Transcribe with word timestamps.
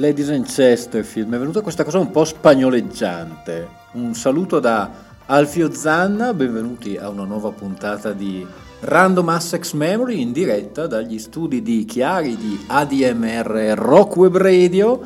Ladies 0.00 0.30
and 0.30 0.46
Chesterfield, 0.46 1.28
mi 1.28 1.36
è 1.36 1.38
venuta 1.38 1.60
questa 1.60 1.84
cosa 1.84 1.98
un 1.98 2.10
po' 2.10 2.24
spagnoleggiante. 2.24 3.68
Un 3.92 4.14
saluto 4.14 4.58
da 4.58 4.90
Alfio 5.26 5.70
Zanna, 5.74 6.32
benvenuti 6.32 6.96
a 6.96 7.10
una 7.10 7.24
nuova 7.24 7.50
puntata 7.50 8.12
di 8.12 8.44
Random 8.80 9.28
Assex 9.28 9.74
Memory 9.74 10.22
in 10.22 10.32
diretta 10.32 10.86
dagli 10.86 11.18
studi 11.18 11.60
di 11.60 11.84
Chiari 11.84 12.34
di 12.38 12.58
ADMR 12.66 13.74
Rock 13.76 14.16
Web 14.16 14.38
Radio. 14.38 15.00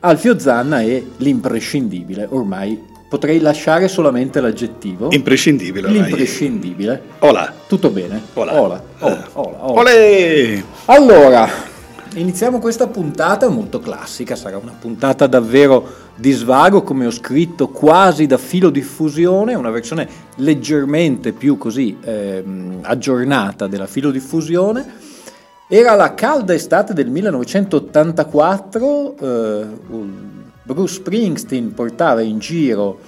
Alfio 0.00 0.36
Zanna 0.36 0.80
è 0.80 1.00
l'imprescindibile, 1.18 2.26
ormai 2.28 2.88
potrei 3.08 3.38
lasciare 3.38 3.86
solamente 3.86 4.40
l'aggettivo. 4.40 5.10
Imprescindibile. 5.12 5.88
L'imprescindibile. 5.90 7.02
Hola. 7.20 7.54
Tutto 7.68 7.90
bene? 7.90 8.20
Hola. 8.34 8.60
Hola. 8.60 8.82
Hola. 8.98 9.28
Hola. 9.32 9.64
Hola. 9.64 9.80
Olè! 9.80 10.62
Allora, 10.86 11.48
Iniziamo 12.14 12.58
questa 12.58 12.88
puntata 12.88 13.48
molto 13.48 13.78
classica, 13.78 14.34
sarà 14.34 14.56
una 14.56 14.74
puntata 14.76 15.28
davvero 15.28 16.08
di 16.16 16.32
svago, 16.32 16.82
come 16.82 17.06
ho 17.06 17.10
scritto, 17.12 17.68
quasi 17.68 18.26
da 18.26 18.36
filo 18.36 18.70
diffusione, 18.70 19.54
una 19.54 19.70
versione 19.70 20.08
leggermente 20.36 21.30
più 21.30 21.56
così 21.56 21.96
ehm, 22.00 22.80
aggiornata 22.82 23.68
della 23.68 23.86
filo 23.86 24.10
diffusione. 24.10 24.84
Era 25.68 25.94
la 25.94 26.14
calda 26.14 26.52
estate 26.52 26.94
del 26.94 27.10
1984, 27.10 29.16
eh, 29.20 29.66
Bruce 30.64 30.94
Springsteen 30.94 31.74
portava 31.74 32.22
in 32.22 32.40
giro 32.40 32.98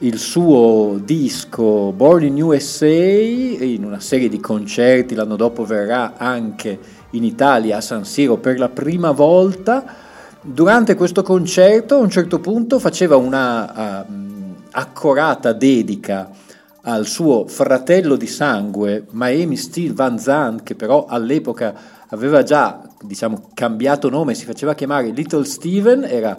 il 0.00 0.18
suo 0.18 1.00
disco 1.02 1.92
Born 1.92 2.24
in 2.24 2.42
USA 2.42 2.86
in 2.86 3.84
una 3.84 4.00
serie 4.00 4.28
di 4.28 4.38
concerti, 4.38 5.14
l'anno 5.14 5.36
dopo 5.36 5.64
verrà 5.64 6.16
anche 6.16 6.78
in 7.10 7.24
Italia 7.24 7.78
a 7.78 7.80
San 7.80 8.04
Siro 8.04 8.36
per 8.36 8.58
la 8.58 8.68
prima 8.68 9.10
volta. 9.12 9.84
Durante 10.40 10.94
questo 10.94 11.22
concerto 11.22 11.96
a 11.96 11.98
un 11.98 12.10
certo 12.10 12.38
punto 12.38 12.78
faceva 12.78 13.16
una 13.16 14.04
uh, 14.06 14.12
accorata 14.70 15.52
dedica 15.52 16.30
al 16.82 17.06
suo 17.06 17.46
fratello 17.46 18.16
di 18.16 18.26
sangue, 18.26 19.06
Miami 19.10 19.56
Steel 19.56 19.92
Van 19.92 20.18
Zandt, 20.18 20.62
che 20.62 20.74
però 20.74 21.06
all'epoca 21.06 21.74
aveva 22.08 22.42
già 22.42 22.82
diciamo, 23.02 23.50
cambiato 23.52 24.08
nome, 24.08 24.34
si 24.34 24.46
faceva 24.46 24.74
chiamare 24.74 25.08
Little 25.08 25.44
Steven, 25.44 26.04
era 26.04 26.38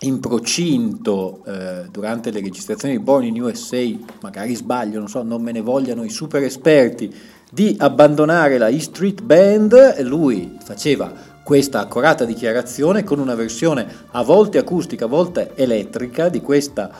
in 0.00 0.20
procinto 0.20 1.42
eh, 1.46 1.86
durante 1.90 2.30
le 2.30 2.40
registrazioni 2.40 2.96
di 2.96 3.02
Born 3.02 3.24
in 3.24 3.40
USA, 3.40 3.82
magari 4.20 4.54
sbaglio, 4.54 4.98
non 4.98 5.08
so, 5.08 5.22
non 5.22 5.42
me 5.42 5.52
ne 5.52 5.60
vogliano 5.60 6.04
i 6.04 6.10
super 6.10 6.42
esperti, 6.42 7.14
di 7.50 7.76
abbandonare 7.78 8.58
la 8.58 8.68
E 8.68 8.80
Street 8.80 9.22
Band 9.22 10.02
lui 10.02 10.58
faceva 10.62 11.12
questa 11.42 11.80
accurata 11.80 12.24
dichiarazione 12.24 13.04
con 13.04 13.20
una 13.20 13.36
versione 13.36 13.86
a 14.10 14.22
volte 14.22 14.58
acustica, 14.58 15.04
a 15.04 15.08
volte 15.08 15.52
elettrica 15.54 16.28
di 16.28 16.40
questa 16.40 16.90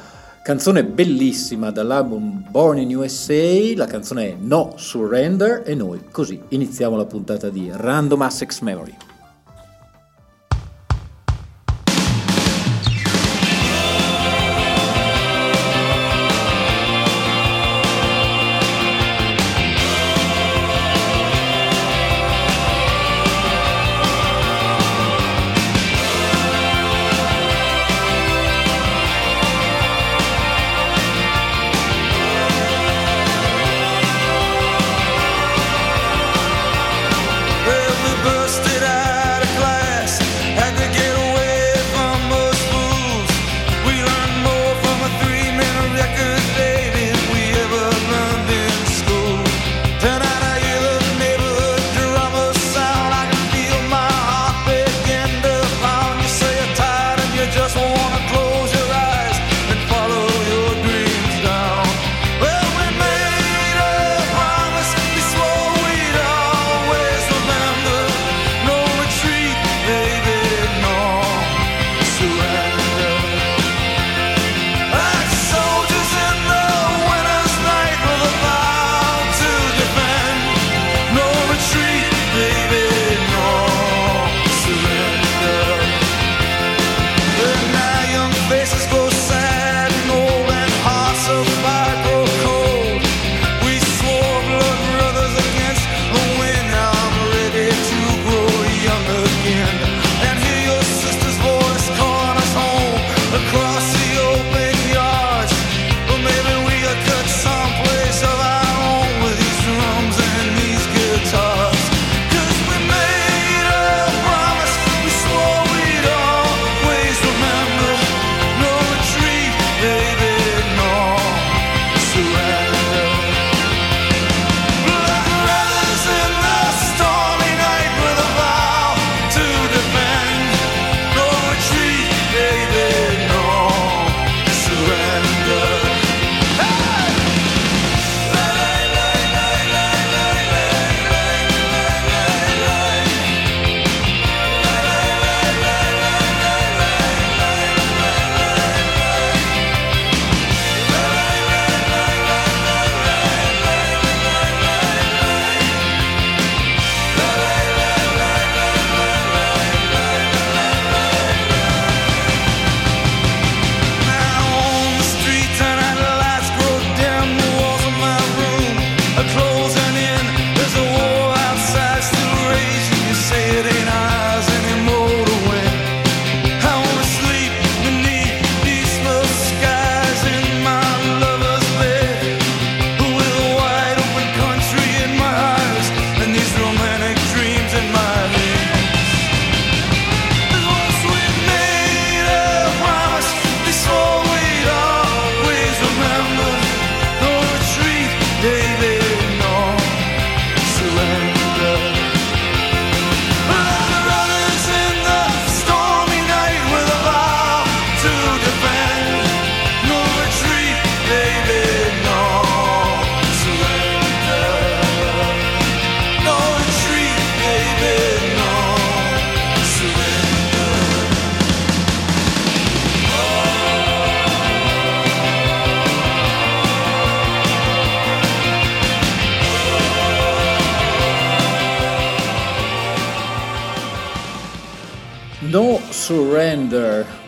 canzone 0.42 0.84
bellissima 0.84 1.72
dall'album 1.72 2.44
Born 2.48 2.78
in 2.78 2.94
USA, 2.94 3.74
la 3.74 3.86
canzone 3.86 4.28
è 4.28 4.36
No 4.38 4.74
Surrender 4.76 5.64
e 5.66 5.74
noi 5.74 6.04
così 6.12 6.40
iniziamo 6.50 6.96
la 6.96 7.04
puntata 7.04 7.50
di 7.50 7.68
Random 7.72 8.22
Assex 8.22 8.60
Memory. 8.60 9.15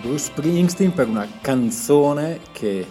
Bruce 0.00 0.26
Springsteen 0.26 0.92
per 0.92 1.08
una 1.08 1.26
canzone 1.40 2.38
che 2.52 2.86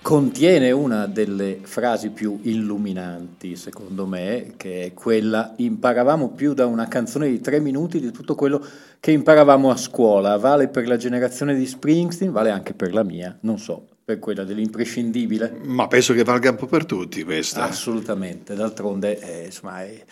contiene 0.00 0.70
una 0.70 1.06
delle 1.06 1.58
frasi 1.62 2.10
più 2.10 2.38
illuminanti, 2.42 3.56
secondo 3.56 4.06
me, 4.06 4.54
che 4.56 4.84
è 4.84 4.94
quella 4.94 5.54
imparavamo 5.56 6.30
più 6.30 6.54
da 6.54 6.66
una 6.66 6.86
canzone 6.86 7.28
di 7.28 7.40
tre 7.40 7.58
minuti 7.58 7.98
di 7.98 8.12
tutto 8.12 8.36
quello 8.36 8.64
che 9.00 9.10
imparavamo 9.10 9.68
a 9.68 9.76
scuola. 9.76 10.38
Vale 10.38 10.68
per 10.68 10.86
la 10.86 10.96
generazione 10.96 11.56
di 11.56 11.66
Springsteen, 11.66 12.30
vale 12.30 12.50
anche 12.50 12.72
per 12.72 12.94
la 12.94 13.02
mia, 13.02 13.36
non 13.40 13.58
so, 13.58 13.86
per 14.04 14.20
quella 14.20 14.44
dell'imprescindibile. 14.44 15.58
Ma 15.64 15.88
penso 15.88 16.14
che 16.14 16.22
valga 16.22 16.50
un 16.50 16.56
po' 16.56 16.66
per 16.66 16.86
tutti 16.86 17.24
questa. 17.24 17.64
Assolutamente, 17.64 18.54
d'altronde 18.54 19.18
eh, 19.18 19.46
insomma, 19.46 19.82
è 19.82 20.04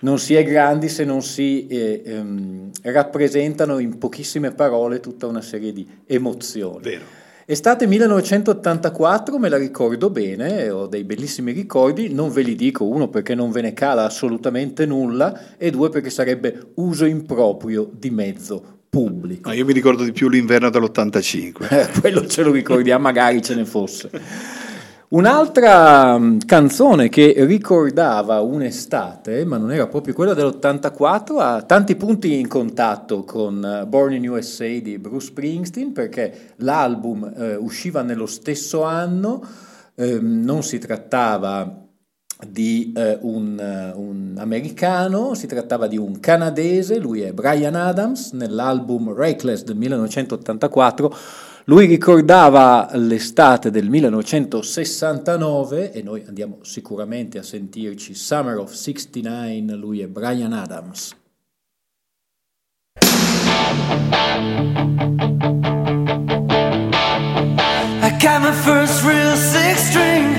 non 0.00 0.18
si 0.18 0.34
è 0.34 0.44
grandi 0.44 0.88
se 0.88 1.04
non 1.04 1.22
si 1.22 1.66
eh, 1.66 2.02
ehm, 2.04 2.70
rappresentano 2.82 3.78
in 3.78 3.98
pochissime 3.98 4.52
parole 4.52 5.00
tutta 5.00 5.26
una 5.26 5.42
serie 5.42 5.72
di 5.72 5.86
emozioni. 6.06 6.82
Vero. 6.82 7.18
Estate 7.50 7.88
1984, 7.88 9.36
me 9.38 9.48
la 9.48 9.56
ricordo 9.56 10.08
bene, 10.08 10.70
ho 10.70 10.86
dei 10.86 11.02
bellissimi 11.02 11.50
ricordi, 11.50 12.12
non 12.14 12.30
ve 12.30 12.42
li 12.42 12.54
dico, 12.54 12.84
uno 12.84 13.08
perché 13.08 13.34
non 13.34 13.50
ve 13.50 13.60
ne 13.60 13.72
cala 13.72 14.04
assolutamente 14.04 14.86
nulla 14.86 15.56
e 15.56 15.72
due 15.72 15.88
perché 15.88 16.10
sarebbe 16.10 16.70
uso 16.74 17.06
improprio 17.06 17.90
di 17.92 18.10
mezzo 18.10 18.78
pubblico. 18.88 19.48
No, 19.48 19.54
io 19.56 19.64
mi 19.64 19.72
ricordo 19.72 20.04
di 20.04 20.12
più 20.12 20.28
l'inverno 20.28 20.70
dell'85. 20.70 21.66
Eh, 21.70 21.88
quello 22.00 22.24
ce 22.26 22.44
lo 22.44 22.52
ricordiamo, 22.52 23.02
magari 23.02 23.42
ce 23.42 23.56
ne 23.56 23.64
fosse. 23.64 24.10
Un'altra 25.12 26.16
mm, 26.16 26.38
canzone 26.46 27.08
che 27.08 27.34
ricordava 27.38 28.38
un'estate, 28.42 29.44
ma 29.44 29.56
non 29.56 29.72
era 29.72 29.88
proprio 29.88 30.14
quella 30.14 30.34
dell'84, 30.34 31.40
ha 31.40 31.62
tanti 31.62 31.96
punti 31.96 32.38
in 32.38 32.46
contatto 32.46 33.24
con 33.24 33.64
eh, 33.64 33.86
Born 33.86 34.12
in 34.12 34.28
USA 34.28 34.68
di 34.68 34.98
Bruce 34.98 35.26
Springsteen 35.26 35.90
perché 35.92 36.52
l'album 36.58 37.24
eh, 37.36 37.56
usciva 37.56 38.02
nello 38.02 38.26
stesso 38.26 38.84
anno, 38.84 39.44
eh, 39.96 40.20
non 40.20 40.62
si 40.62 40.78
trattava 40.78 41.88
di 42.48 42.92
eh, 42.96 43.18
un, 43.20 43.92
uh, 43.94 44.00
un, 44.00 44.34
americano, 44.38 45.34
si 45.34 45.48
trattava 45.48 45.88
di 45.88 45.98
un 45.98 46.20
canadese, 46.20 46.98
lui 46.98 47.22
è 47.22 47.32
Brian 47.32 47.74
Adams, 47.74 48.30
nell'album 48.30 49.12
Reckless 49.12 49.64
del 49.64 49.76
1984 49.76 51.14
lui 51.64 51.86
ricordava 51.86 52.90
l'estate 52.94 53.70
del 53.70 53.88
1969 53.88 55.92
e 55.92 56.02
noi 56.02 56.24
andiamo 56.26 56.58
sicuramente 56.62 57.38
a 57.38 57.42
sentirci 57.42 58.14
Summer 58.14 58.58
of 58.58 58.72
69, 58.72 59.76
lui 59.76 60.00
è 60.00 60.06
Brian 60.06 60.52
Adams. 60.52 61.16
I 68.02 68.10
got 68.18 68.42
my 68.42 68.52
first 68.52 69.04
real 69.04 69.36
six 69.36 69.88
string, 69.88 70.36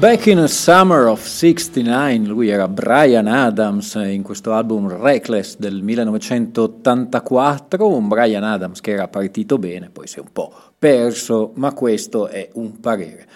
Back 0.00 0.26
in 0.28 0.38
a 0.38 0.46
Summer 0.46 1.08
of 1.08 1.26
69, 1.26 2.26
lui 2.26 2.48
era 2.48 2.66
Brian 2.68 3.26
Adams 3.26 3.96
in 3.96 4.22
questo 4.22 4.54
album 4.54 4.88
Reckless 4.88 5.58
del 5.58 5.82
1984, 5.82 7.86
un 7.86 8.08
Brian 8.08 8.42
Adams 8.42 8.80
che 8.80 8.92
era 8.92 9.08
partito 9.08 9.58
bene, 9.58 9.90
poi 9.90 10.06
si 10.06 10.16
è 10.16 10.22
un 10.22 10.32
po' 10.32 10.50
perso, 10.78 11.50
ma 11.56 11.74
questo 11.74 12.28
è 12.28 12.48
un 12.54 12.80
parere 12.80 13.26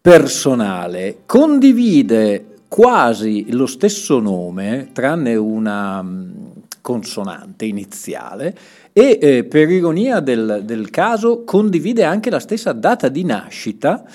personale. 0.00 1.18
Condivide 1.26 2.60
quasi 2.68 3.52
lo 3.52 3.66
stesso 3.66 4.18
nome, 4.18 4.88
tranne 4.94 5.36
una 5.36 6.02
mm, 6.02 6.32
consonante 6.80 7.66
iniziale, 7.66 8.56
e 8.94 9.18
eh, 9.20 9.44
per 9.44 9.68
ironia 9.68 10.20
del, 10.20 10.62
del 10.64 10.88
caso 10.88 11.44
condivide 11.44 12.04
anche 12.04 12.30
la 12.30 12.40
stessa 12.40 12.72
data 12.72 13.10
di 13.10 13.24
nascita 13.24 14.06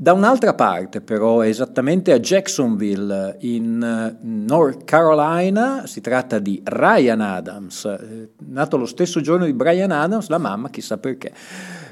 da 0.00 0.12
un'altra 0.12 0.54
parte 0.54 1.00
però, 1.00 1.42
esattamente 1.42 2.12
a 2.12 2.20
Jacksonville 2.20 3.36
in 3.40 3.82
eh, 3.82 4.16
North 4.22 4.84
Carolina, 4.84 5.88
si 5.88 6.00
tratta 6.00 6.38
di 6.38 6.62
Ryan 6.62 7.20
Adams, 7.20 7.84
eh, 7.84 8.30
nato 8.46 8.76
lo 8.76 8.86
stesso 8.86 9.20
giorno 9.20 9.44
di 9.44 9.52
Brian 9.52 9.90
Adams, 9.90 10.28
la 10.28 10.38
mamma 10.38 10.70
chissà 10.70 10.98
perché, 10.98 11.32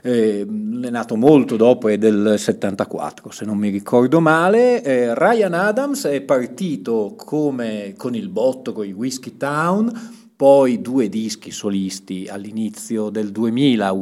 eh, 0.02 0.42
è 0.42 0.88
nato 0.88 1.16
molto 1.16 1.56
dopo, 1.56 1.88
è 1.88 1.98
del 1.98 2.36
74 2.38 3.32
se 3.32 3.44
non 3.44 3.58
mi 3.58 3.70
ricordo 3.70 4.20
male. 4.20 5.14
Ryan 5.14 5.54
Adams 5.54 6.04
è 6.04 6.20
partito 6.20 7.14
come 7.16 7.94
con 7.96 8.14
il 8.14 8.28
botto, 8.28 8.72
con 8.72 8.86
i 8.86 8.92
Whiskey 8.92 9.36
Town, 9.36 9.90
poi 10.36 10.80
due 10.80 11.08
dischi 11.08 11.50
solisti 11.50 12.28
all'inizio 12.30 13.10
del 13.10 13.32
2000 13.32 13.92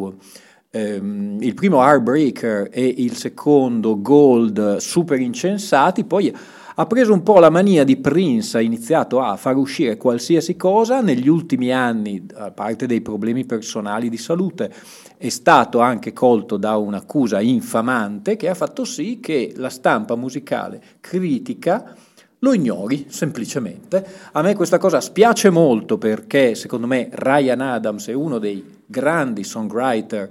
ehm, 0.75 1.39
il 1.41 1.55
primo 1.55 1.81
Heartbreaker 1.81 2.69
e 2.73 2.85
il 2.99 3.17
secondo 3.17 4.01
Gold 4.03 4.79
super 4.79 5.21
incensati, 5.21 6.05
poi 6.05 6.35
ha 6.77 6.87
preso 6.87 7.13
un 7.13 7.23
po' 7.23 7.39
la 7.39 7.51
mania 7.51 7.85
di 7.85 7.97
Prince, 7.97 8.59
ha 8.59 8.61
iniziato 8.61 9.21
a 9.21 9.37
far 9.37 9.57
uscire 9.57 9.97
qualsiasi 9.97 10.57
cosa, 10.57 11.01
negli 11.01 11.29
ultimi 11.29 11.73
anni, 11.73 12.27
a 12.35 12.51
parte 12.51 12.87
dei 12.87 13.01
problemi 13.01 13.45
personali 13.45 14.09
di 14.09 14.17
salute, 14.17 14.73
è 15.17 15.29
stato 15.29 15.79
anche 15.79 16.13
colto 16.13 16.57
da 16.57 16.77
un'accusa 16.77 17.41
infamante 17.41 18.35
che 18.35 18.49
ha 18.49 18.55
fatto 18.55 18.85
sì 18.85 19.21
che 19.21 19.53
la 19.55 19.71
stampa 19.71 20.17
musicale 20.17 20.83
critica 20.99 21.95
lo 22.41 22.53
ignori 22.53 23.07
semplicemente. 23.09 24.05
A 24.33 24.43
me 24.43 24.57
questa 24.57 24.79
cosa 24.79 25.01
spiace 25.01 25.51
molto 25.51 25.97
perché 25.97 26.57
secondo 26.57 26.89
me 26.89 27.09
Ryan 27.13 27.61
Adams 27.61 28.09
è 28.09 28.13
uno 28.13 28.39
dei 28.39 28.83
grandi 28.85 29.45
songwriter 29.45 30.29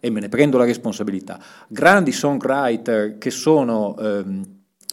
e 0.00 0.10
me 0.10 0.20
ne 0.20 0.28
prendo 0.28 0.58
la 0.58 0.64
responsabilità, 0.64 1.38
grandi 1.68 2.12
songwriter 2.12 3.18
che 3.18 3.30
sono 3.30 3.96
ehm, 3.98 4.42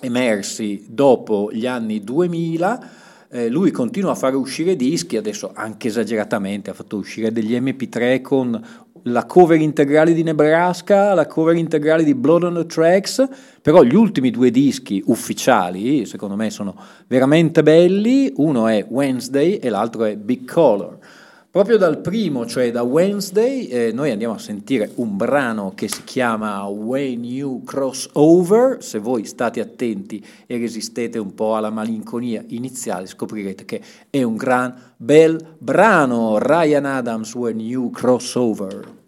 emersi 0.02 0.86
dopo 0.90 1.50
gli 1.52 1.66
anni 1.66 2.04
2000, 2.04 2.90
eh, 3.30 3.50
lui 3.50 3.72
continua 3.72 4.12
a 4.12 4.16
fare 4.16 4.36
uscire 4.36 4.76
dischi, 4.76 5.18
adesso 5.18 5.52
anche 5.54 5.88
esageratamente, 5.88 6.70
ha 6.70 6.74
fatto 6.74 6.98
uscire 6.98 7.32
degli 7.32 7.56
MP3 7.56 8.22
con 8.22 8.62
la 9.04 9.26
cover 9.26 9.60
integrale 9.60 10.14
di 10.14 10.24
Nebraska, 10.24 11.14
la 11.14 11.26
cover 11.26 11.56
integrale 11.56 12.04
di 12.04 12.14
Blood 12.14 12.44
on 12.44 12.54
the 12.54 12.66
Tracks, 12.66 13.28
però 13.62 13.84
gli 13.84 13.96
ultimi 13.96 14.30
due 14.30 14.52
dischi 14.52 15.02
ufficiali, 15.08 16.06
secondo 16.06 16.36
me, 16.36 16.50
sono 16.50 16.76
veramente 17.08 17.64
belli, 17.64 18.32
uno 18.38 18.68
è 18.68 18.86
Wednesday 18.88 19.56
e 19.56 19.70
l'altro 19.70 20.06
è 20.06 20.16
Big 20.16 20.50
Color. 20.50 21.00
Proprio 21.54 21.78
dal 21.78 22.00
primo, 22.00 22.48
cioè 22.48 22.72
da 22.72 22.82
Wednesday, 22.82 23.68
eh, 23.68 23.92
noi 23.92 24.10
andiamo 24.10 24.34
a 24.34 24.40
sentire 24.40 24.90
un 24.96 25.16
brano 25.16 25.74
che 25.76 25.88
si 25.88 26.04
chiama 26.04 26.66
When 26.66 27.24
You 27.24 27.62
Cross 27.62 28.10
Over. 28.14 28.78
Se 28.84 28.98
voi 28.98 29.26
state 29.26 29.60
attenti 29.60 30.26
e 30.48 30.58
resistete 30.58 31.20
un 31.20 31.36
po' 31.36 31.56
alla 31.56 31.70
malinconia 31.70 32.44
iniziale, 32.48 33.06
scoprirete 33.06 33.66
che 33.66 33.84
è 34.10 34.24
un 34.24 34.36
gran 34.36 34.74
bel 34.98 35.56
brano. 35.60 36.40
Ryan 36.40 36.86
Adams, 36.86 37.36
When 37.36 37.60
You 37.60 37.92
Cross 37.92 38.34
Over. 38.34 39.03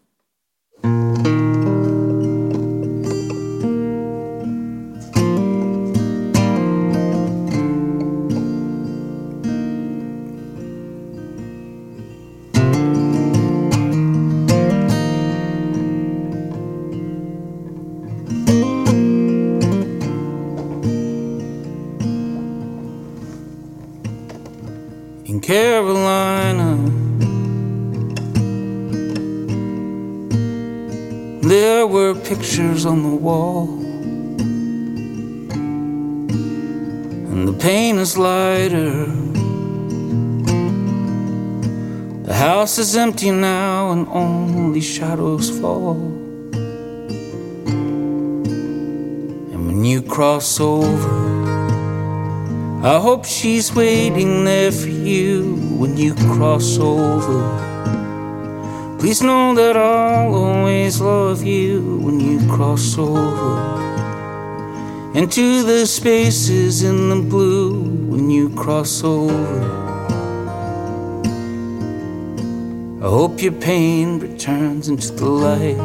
Is 42.86 42.96
empty 42.96 43.32
now, 43.32 43.92
and 43.94 44.08
only 44.10 44.80
shadows 44.80 45.50
fall. 45.60 45.96
And 49.54 49.62
when 49.68 49.84
you 49.84 50.04
cross 50.04 50.60
over, 50.60 51.16
I 52.84 53.00
hope 53.00 53.26
she's 53.26 53.74
waiting 53.74 54.46
there 54.46 54.72
for 54.72 54.94
you 55.12 55.56
when 55.80 55.98
you 55.98 56.14
cross 56.36 56.78
over. 56.78 57.40
Please 59.00 59.24
know 59.24 59.56
that 59.56 59.76
I'll 59.76 60.36
always 60.36 61.02
love 61.02 61.44
you 61.44 61.98
when 62.06 62.20
you 62.20 62.38
cross 62.56 63.00
over. 63.00 63.54
Into 65.16 65.64
the 65.64 65.88
spaces 65.88 66.84
in 66.84 67.10
the 67.10 67.22
blue 67.32 67.82
when 68.12 68.30
you 68.30 68.50
cross 68.50 69.04
over. 69.04 69.85
Hope 73.36 73.44
your 73.44 73.52
pain 73.52 74.18
returns 74.20 74.88
into 74.88 75.12
the 75.12 75.26
light 75.26 75.76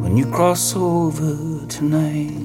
when 0.00 0.16
you 0.16 0.24
cross 0.30 0.76
over 0.76 1.66
tonight. 1.66 2.39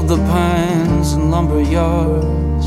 Of 0.00 0.08
the 0.08 0.16
pines 0.32 1.12
and 1.12 1.30
lumber 1.30 1.60
yards. 1.60 2.66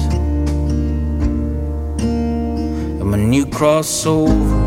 And 2.99 3.09
when 3.09 3.33
you 3.33 3.47
cross 3.47 4.05
over, 4.05 4.59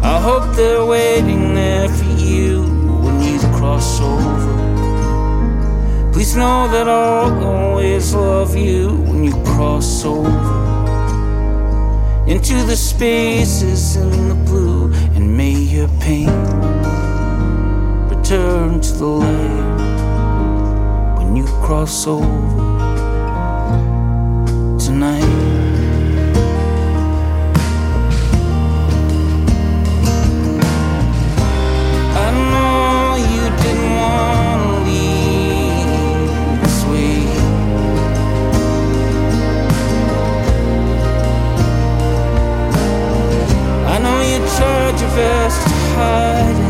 I 0.00 0.18
hope 0.18 0.56
they're 0.56 0.86
waiting 0.86 1.54
there 1.54 1.90
for 1.90 2.12
you 2.18 2.62
when 3.04 3.20
you 3.20 3.38
cross 3.58 4.00
over. 4.00 4.52
Please 6.14 6.34
know 6.34 6.66
that 6.68 6.88
I'll 6.88 7.44
always 7.44 8.14
love 8.14 8.56
you 8.56 8.96
when 9.08 9.22
you 9.22 9.34
cross 9.44 10.06
over 10.06 10.62
into 12.26 12.54
the 12.64 12.76
spaces 12.76 13.96
in 13.96 14.28
the 14.30 14.38
blue, 14.46 14.90
and 15.14 15.36
may 15.36 15.52
your 15.52 15.88
pain 16.00 16.30
return 18.08 18.80
to 18.80 18.92
the 18.94 19.06
light 19.06 19.81
when 21.32 21.46
you 21.46 21.50
cross 21.62 22.06
over 22.06 22.26
tonight. 24.78 25.24
I 32.24 32.28
know 32.50 33.16
you 33.32 33.44
didn't 33.62 33.92
want 33.96 34.60
to 34.62 34.72
leave 34.88 36.60
this 36.62 36.78
way. 36.90 37.16
I 43.86 43.98
know 44.04 44.18
you 44.30 44.38
tried 44.56 44.96
your 45.00 45.12
best 45.16 45.58
to 45.62 45.74
hide. 45.96 46.61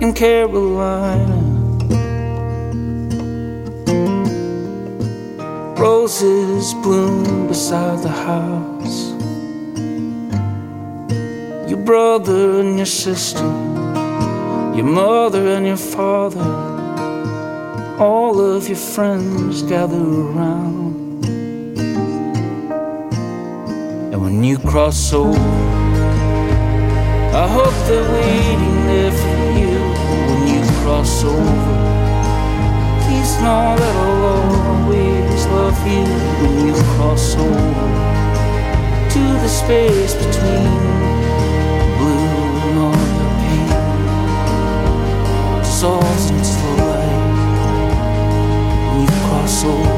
In 0.00 0.12
Carolina. 0.12 1.58
Roses 5.76 6.74
bloom 6.74 7.48
beside 7.48 8.02
the 8.02 8.08
house. 8.08 9.10
Your 11.68 11.78
brother 11.78 12.60
and 12.60 12.76
your 12.76 12.86
sister, 12.86 13.44
your 14.76 14.84
mother 14.84 15.48
and 15.48 15.66
your 15.66 15.76
father, 15.76 16.48
all 17.98 18.40
of 18.40 18.68
your 18.68 18.76
friends 18.76 19.62
gather 19.62 19.96
around. 19.96 21.24
And 24.12 24.22
when 24.22 24.44
you 24.44 24.58
cross 24.58 25.12
over, 25.12 25.38
I 27.34 27.46
hope 27.46 27.74
they're 27.86 28.12
waiting 28.12 28.86
there 28.86 29.12
cross 30.88 31.22
over. 31.22 31.44
Please 33.04 33.32
know 33.42 33.76
that 33.76 33.94
I'll 34.06 34.24
always 34.72 35.40
love 35.48 35.78
you 35.86 36.06
when 36.40 36.54
you 36.66 36.74
cross 36.94 37.36
over 37.36 37.88
to 39.12 39.22
the 39.44 39.48
space 39.48 40.14
between 40.14 40.72
blue 41.98 42.28
and 42.64 42.76
all 42.84 43.04
your 43.18 43.32
pain. 43.42 43.70
Dissolves 45.60 46.26
into 46.30 46.56
the 46.64 46.72
light 46.80 47.20
when 48.88 48.98
you 49.02 49.10
cross 49.28 49.56
over 49.64 49.97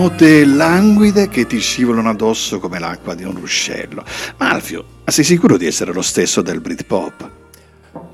Note 0.00 0.46
languide 0.46 1.28
che 1.28 1.46
ti 1.46 1.58
scivolano 1.58 2.08
addosso 2.08 2.58
come 2.58 2.78
l'acqua 2.78 3.14
di 3.14 3.22
un 3.22 3.38
ruscello. 3.38 4.02
Ma 4.38 4.50
Alfio, 4.50 4.82
ma 5.04 5.12
sei 5.12 5.24
sicuro 5.24 5.58
di 5.58 5.66
essere 5.66 5.92
lo 5.92 6.00
stesso 6.00 6.40
del 6.40 6.62
Britpop? 6.62 7.30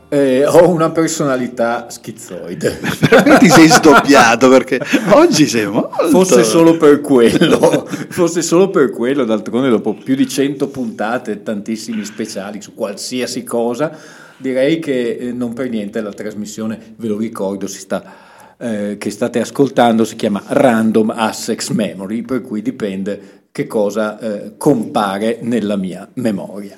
Eh, 0.09 0.45
ho 0.45 0.69
una 0.69 0.91
personalità 0.91 1.89
schizzoide. 1.89 2.81
Per 3.09 3.23
me 3.29 3.39
ti 3.39 3.49
sei 3.49 3.69
sdoppiato 3.69 4.49
perché 4.49 4.81
oggi 5.11 5.47
sei 5.47 5.67
molto... 5.69 6.09
Fosse 6.09 6.43
solo 6.43 6.77
per 6.77 7.01
quello, 7.01 7.87
fosse 8.09 8.43
solo 8.43 8.69
per 8.69 8.91
quello, 8.91 9.25
d'altronde 9.25 9.69
dopo 9.69 9.95
più 9.95 10.17
di 10.17 10.29
100 10.29 10.67
puntate 10.67 11.31
e 11.31 11.43
tantissimi 11.45 12.05
speciali 12.05 12.61
su 12.61 12.75
qualsiasi 12.75 13.45
cosa, 13.45 13.97
direi 14.39 14.81
che 14.81 15.19
eh, 15.21 15.31
non 15.31 15.53
per 15.53 15.71
niente 15.71 16.01
la 16.01 16.13
trasmissione, 16.13 16.95
ve 16.97 17.07
lo 17.07 17.17
ricordo, 17.17 17.69
si 17.69 17.79
sta 17.79 18.26
eh, 18.59 18.97
che 18.99 19.11
state 19.11 19.41
ascoltando 19.41 20.05
si 20.05 20.17
chiama 20.17 20.43
Random 20.47 21.11
Assex 21.11 21.71
Memory, 21.71 22.23
per 22.23 22.41
cui 22.43 22.63
dipende 22.63 23.45
che 23.53 23.67
cosa 23.67 24.19
eh, 24.19 24.53
compare 24.57 25.39
nella 25.43 25.77
mia 25.77 26.09
memoria. 26.15 26.77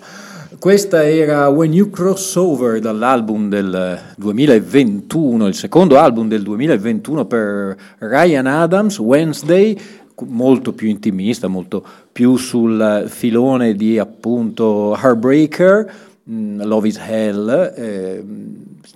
Questa 0.58 1.08
era 1.08 1.48
When 1.48 1.72
You 1.72 1.90
Cross 1.90 2.34
Over 2.36 2.80
dall'album 2.80 3.48
del 3.48 3.98
2021, 4.16 5.46
il 5.46 5.54
secondo 5.54 5.98
album 5.98 6.26
del 6.26 6.42
2021 6.42 7.26
per 7.26 7.76
Ryan 7.98 8.46
Adams, 8.46 8.98
Wednesday, 8.98 9.78
molto 10.26 10.72
più 10.72 10.88
intimista, 10.88 11.46
molto 11.46 11.84
più 12.10 12.36
sul 12.36 13.04
filone 13.06 13.74
di 13.74 13.98
appunto 13.98 14.96
Heartbreaker, 14.96 15.92
mm, 16.28 16.62
Love 16.62 16.88
is 16.88 16.96
Hell. 16.96 17.72
Eh, 17.76 18.24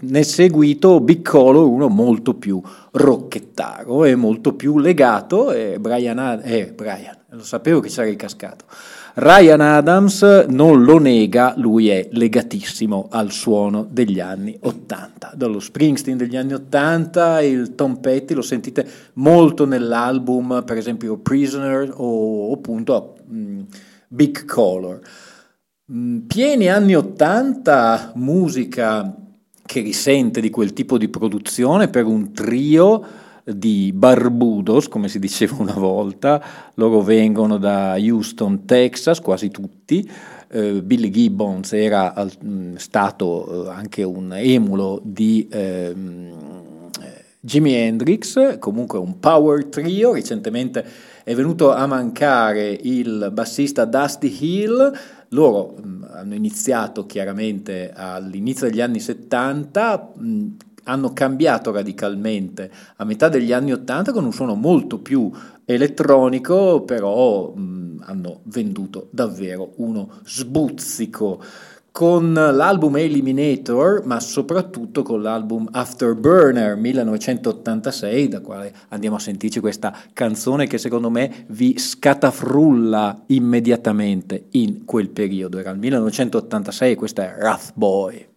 ne 0.00 0.22
seguito 0.22 1.00
Big 1.00 1.22
Color, 1.22 1.66
uno 1.66 1.88
molto 1.88 2.34
più 2.34 2.60
rocchettaro 2.92 4.04
e 4.04 4.14
molto 4.14 4.54
più 4.54 4.78
legato, 4.78 5.52
e 5.52 5.78
Brian, 5.78 6.40
eh, 6.42 6.72
Brian, 6.74 7.16
lo 7.30 7.44
sapevo 7.44 7.80
che 7.80 7.88
sarei 7.88 8.16
cascato. 8.16 8.64
Ryan 9.14 9.60
Adams 9.60 10.22
non 10.48 10.84
lo 10.84 10.98
nega, 10.98 11.52
lui 11.58 11.90
è 11.90 12.08
legatissimo 12.12 13.08
al 13.10 13.30
suono 13.30 13.86
degli 13.88 14.20
anni 14.20 14.56
80, 14.58 15.32
dallo 15.34 15.60
Springsteen 15.60 16.16
degli 16.16 16.36
anni 16.36 16.54
80, 16.54 17.42
il 17.42 17.74
Tom 17.74 17.96
Petty 18.00 18.32
lo 18.32 18.40
sentite 18.40 18.88
molto 19.14 19.66
nell'album, 19.66 20.62
per 20.64 20.78
esempio 20.78 21.18
Prisoner 21.18 21.92
o 21.94 22.54
appunto 22.54 23.16
mm, 23.30 23.60
Big 24.08 24.46
Color. 24.46 25.00
Mm, 25.92 26.18
pieni 26.20 26.70
anni 26.70 26.96
80, 26.96 28.12
musica 28.14 29.21
che 29.72 29.80
risente 29.80 30.42
di 30.42 30.50
quel 30.50 30.74
tipo 30.74 30.98
di 30.98 31.08
produzione 31.08 31.88
per 31.88 32.04
un 32.04 32.34
trio 32.34 33.02
di 33.42 33.90
Barbudos, 33.94 34.86
come 34.86 35.08
si 35.08 35.18
diceva 35.18 35.56
una 35.60 35.72
volta, 35.72 36.44
loro 36.74 37.00
vengono 37.00 37.56
da 37.56 37.94
Houston, 37.98 38.66
Texas, 38.66 39.20
quasi 39.20 39.50
tutti, 39.50 40.06
eh, 40.50 40.82
Billy 40.82 41.08
Gibbons 41.08 41.72
era 41.72 42.12
mh, 42.14 42.74
stato 42.74 43.64
eh, 43.64 43.70
anche 43.70 44.02
un 44.02 44.34
emulo 44.34 45.00
di 45.02 45.48
eh, 45.50 45.94
Jimi 47.40 47.72
Hendrix, 47.72 48.58
comunque 48.58 48.98
un 48.98 49.20
power 49.20 49.64
trio, 49.64 50.12
recentemente 50.12 50.84
è 51.24 51.34
venuto 51.34 51.72
a 51.72 51.86
mancare 51.86 52.78
il 52.82 53.30
bassista 53.32 53.86
Dusty 53.86 54.36
Hill, 54.38 54.92
loro 55.32 55.74
mh, 55.74 56.06
hanno 56.12 56.34
iniziato 56.34 57.04
chiaramente 57.06 57.92
all'inizio 57.94 58.68
degli 58.68 58.80
anni 58.80 59.00
70, 59.00 60.12
mh, 60.14 60.46
hanno 60.84 61.12
cambiato 61.12 61.70
radicalmente 61.70 62.70
a 62.96 63.04
metà 63.04 63.28
degli 63.28 63.52
anni 63.52 63.72
80 63.72 64.12
con 64.12 64.24
un 64.24 64.32
suono 64.32 64.54
molto 64.54 64.98
più 64.98 65.30
elettronico, 65.64 66.82
però 66.82 67.52
mh, 67.54 68.02
hanno 68.04 68.40
venduto 68.44 69.08
davvero 69.10 69.72
uno 69.76 70.10
sbuzzico 70.24 71.42
con 71.92 72.32
l'album 72.32 72.96
Eliminator, 72.96 74.04
ma 74.06 74.18
soprattutto 74.18 75.02
con 75.02 75.20
l'album 75.20 75.68
Afterburner 75.70 76.74
1986, 76.74 78.28
da 78.28 78.40
quale 78.40 78.72
andiamo 78.88 79.16
a 79.16 79.20
sentirci 79.20 79.60
questa 79.60 79.94
canzone 80.14 80.66
che 80.66 80.78
secondo 80.78 81.10
me 81.10 81.44
vi 81.48 81.78
scatafrulla 81.78 83.24
immediatamente 83.26 84.46
in 84.52 84.86
quel 84.86 85.10
periodo. 85.10 85.58
Era 85.58 85.70
il 85.70 85.78
1986 85.78 86.92
e 86.92 86.96
questa 86.96 87.24
è 87.24 87.38
Wrath 87.38 87.72
Boy. 87.74 88.31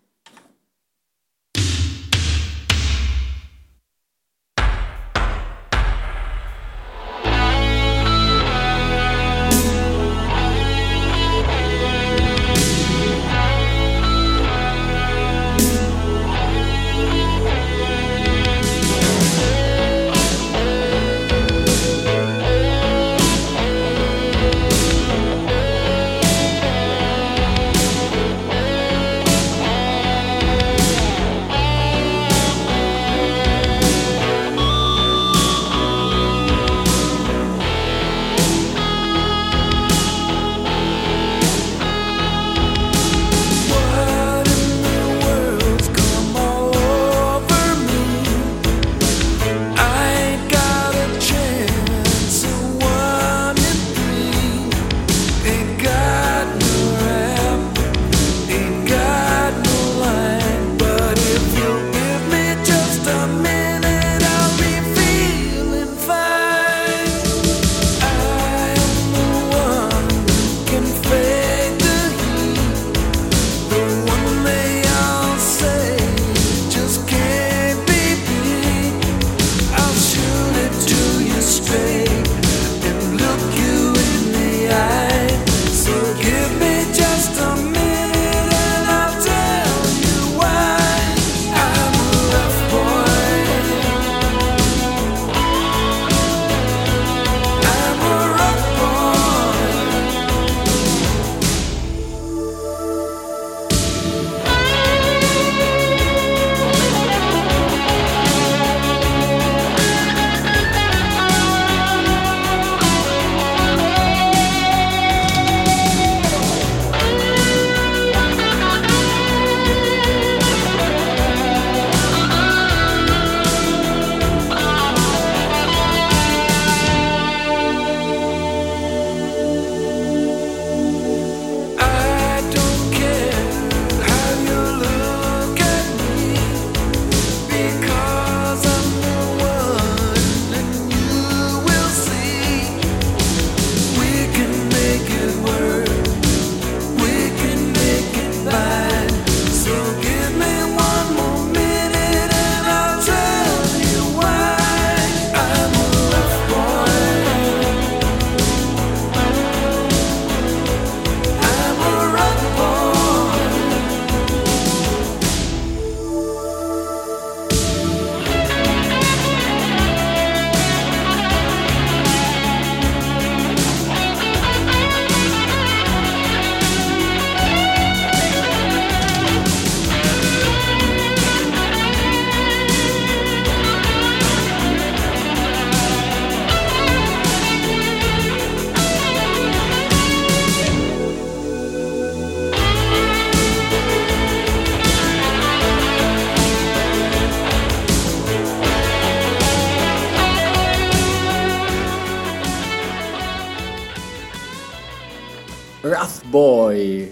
Boy, 206.36 207.10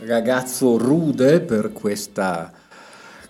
ragazzo 0.00 0.76
rude 0.76 1.38
per 1.42 1.72
questa 1.72 2.50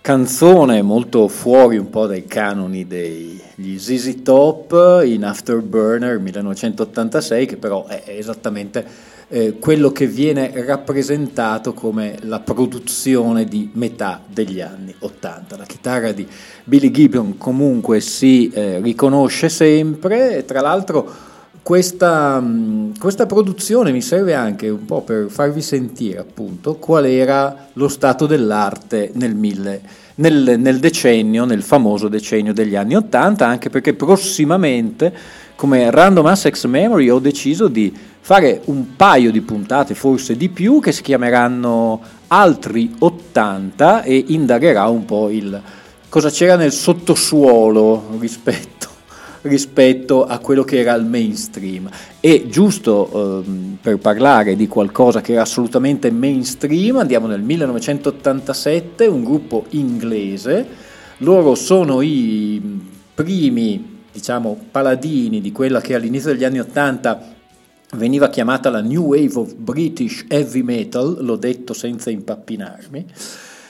canzone 0.01 0.81
molto 0.81 1.27
fuori 1.27 1.77
un 1.77 1.91
po' 1.91 2.07
dai 2.07 2.25
canoni 2.25 2.87
degli 2.87 3.77
ZZ 3.77 4.23
Top 4.23 5.03
in 5.05 5.23
Afterburner 5.23 6.17
1986 6.17 7.45
che 7.45 7.57
però 7.57 7.85
è 7.85 8.05
esattamente 8.07 8.83
eh, 9.27 9.59
quello 9.59 9.91
che 9.91 10.07
viene 10.07 10.51
rappresentato 10.65 11.73
come 11.73 12.17
la 12.21 12.39
produzione 12.39 13.45
di 13.45 13.69
metà 13.73 14.23
degli 14.25 14.61
anni 14.61 14.95
80. 14.97 15.57
La 15.57 15.65
chitarra 15.65 16.11
di 16.11 16.27
Billy 16.63 16.89
Gibbon 16.89 17.37
comunque 17.37 17.99
si 17.99 18.49
eh, 18.49 18.79
riconosce 18.81 19.49
sempre 19.49 20.37
e 20.37 20.45
tra 20.45 20.61
l'altro 20.61 21.33
questa, 21.65 22.39
mm, 22.39 22.91
questa, 22.99 23.25
produzione 23.25 23.91
mi 23.91 24.03
serve 24.03 24.35
anche 24.35 24.69
un 24.69 24.85
po' 24.85 25.01
per 25.01 25.31
farvi 25.31 25.63
sentire 25.63 26.19
appunto 26.19 26.75
qual 26.75 27.05
era 27.05 27.69
lo 27.73 27.87
stato 27.87 28.27
dell'arte 28.27 29.09
nel, 29.15 29.33
mille, 29.33 29.81
nel, 30.17 30.59
nel 30.59 30.77
decennio, 30.77 31.43
nel 31.45 31.63
famoso 31.63 32.07
decennio 32.07 32.53
degli 32.53 32.75
anni 32.75 32.95
Ottanta, 32.95 33.47
anche 33.47 33.71
perché 33.71 33.95
prossimamente 33.95 35.11
come 35.55 35.89
Random 35.89 36.27
Access 36.27 36.65
Memory 36.65 37.09
ho 37.09 37.17
deciso 37.17 37.67
di 37.67 37.91
fare 38.19 38.61
un 38.65 38.95
paio 38.95 39.31
di 39.31 39.41
puntate, 39.41 39.95
forse 39.95 40.37
di 40.37 40.49
più, 40.49 40.79
che 40.79 40.91
si 40.91 41.01
chiameranno 41.01 41.99
Altri 42.27 42.93
80 42.99 44.03
e 44.03 44.23
indagherà 44.27 44.87
un 44.87 45.03
po' 45.05 45.31
il 45.31 45.59
cosa 46.09 46.29
c'era 46.29 46.57
nel 46.57 46.71
sottosuolo 46.71 48.17
rispetto 48.19 48.94
rispetto 49.45 50.25
a 50.25 50.39
quello 50.39 50.63
che 50.63 50.79
era 50.79 50.93
il 50.93 51.05
mainstream. 51.05 51.89
E 52.19 52.47
giusto 52.49 53.43
ehm, 53.43 53.77
per 53.81 53.97
parlare 53.97 54.55
di 54.55 54.67
qualcosa 54.67 55.21
che 55.21 55.33
era 55.33 55.43
assolutamente 55.43 56.11
mainstream, 56.11 56.97
andiamo 56.97 57.27
nel 57.27 57.41
1987, 57.41 59.05
un 59.05 59.23
gruppo 59.23 59.65
inglese, 59.69 60.67
loro 61.17 61.55
sono 61.55 62.01
i 62.01 62.61
primi 63.13 63.93
diciamo 64.11 64.57
paladini 64.71 65.41
di 65.41 65.51
quella 65.51 65.81
che 65.81 65.93
all'inizio 65.93 66.31
degli 66.31 66.43
anni 66.45 66.59
80 66.59 67.33
veniva 67.93 68.29
chiamata 68.29 68.69
la 68.69 68.81
New 68.81 69.03
Wave 69.03 69.35
of 69.35 69.55
British 69.55 70.25
Heavy 70.27 70.61
Metal, 70.61 71.17
l'ho 71.19 71.35
detto 71.35 71.73
senza 71.73 72.09
impappinarmi. 72.09 73.05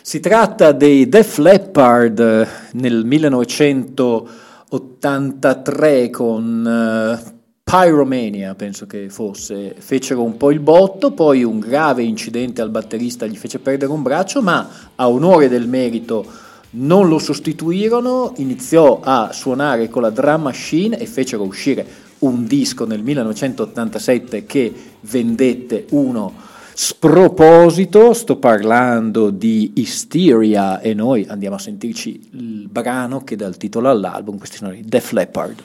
Si 0.01 0.19
tratta 0.19 0.71
dei 0.71 1.09
Def 1.09 1.37
Leppard 1.39 2.19
eh, 2.19 2.47
nel 2.73 3.03
1980 3.05 4.43
83 4.75 6.09
con 6.09 7.19
uh, 7.23 7.33
Pyromania, 7.63 8.55
penso 8.55 8.85
che 8.85 9.09
fosse, 9.09 9.75
fecero 9.77 10.21
un 10.21 10.37
po' 10.37 10.51
il 10.51 10.59
botto, 10.59 11.11
poi 11.11 11.43
un 11.43 11.59
grave 11.59 12.03
incidente 12.03 12.61
al 12.61 12.69
batterista 12.69 13.25
gli 13.25 13.37
fece 13.37 13.59
perdere 13.59 13.91
un 13.91 14.01
braccio, 14.01 14.41
ma 14.41 14.69
a 14.95 15.09
onore 15.09 15.47
del 15.47 15.67
merito 15.67 16.25
non 16.71 17.07
lo 17.07 17.19
sostituirono, 17.19 18.33
iniziò 18.37 18.99
a 19.01 19.31
suonare 19.31 19.89
con 19.89 20.01
la 20.01 20.09
drum 20.09 20.43
machine 20.43 20.99
e 20.99 21.05
fecero 21.05 21.43
uscire 21.43 22.03
un 22.19 22.45
disco 22.45 22.85
nel 22.85 23.01
1987 23.01 24.45
che 24.45 24.73
vendette 25.01 25.85
uno 25.91 26.33
sproposito, 26.77 28.11
sto 28.11 28.35
parlando 28.35 29.29
di 29.29 29.71
Hysteria 29.75 30.81
e 30.81 30.93
noi 30.93 31.25
andiamo 31.25 31.55
a 31.55 31.59
sentirci 31.59 32.29
il 32.33 32.67
brano 32.69 33.23
che 33.23 33.37
dà 33.37 33.47
il 33.47 33.55
titolo 33.55 33.89
all'album, 33.89 34.37
questi 34.37 34.57
sono 34.57 34.73
i 34.73 34.81
Def 34.85 35.11
Leppard. 35.11 35.63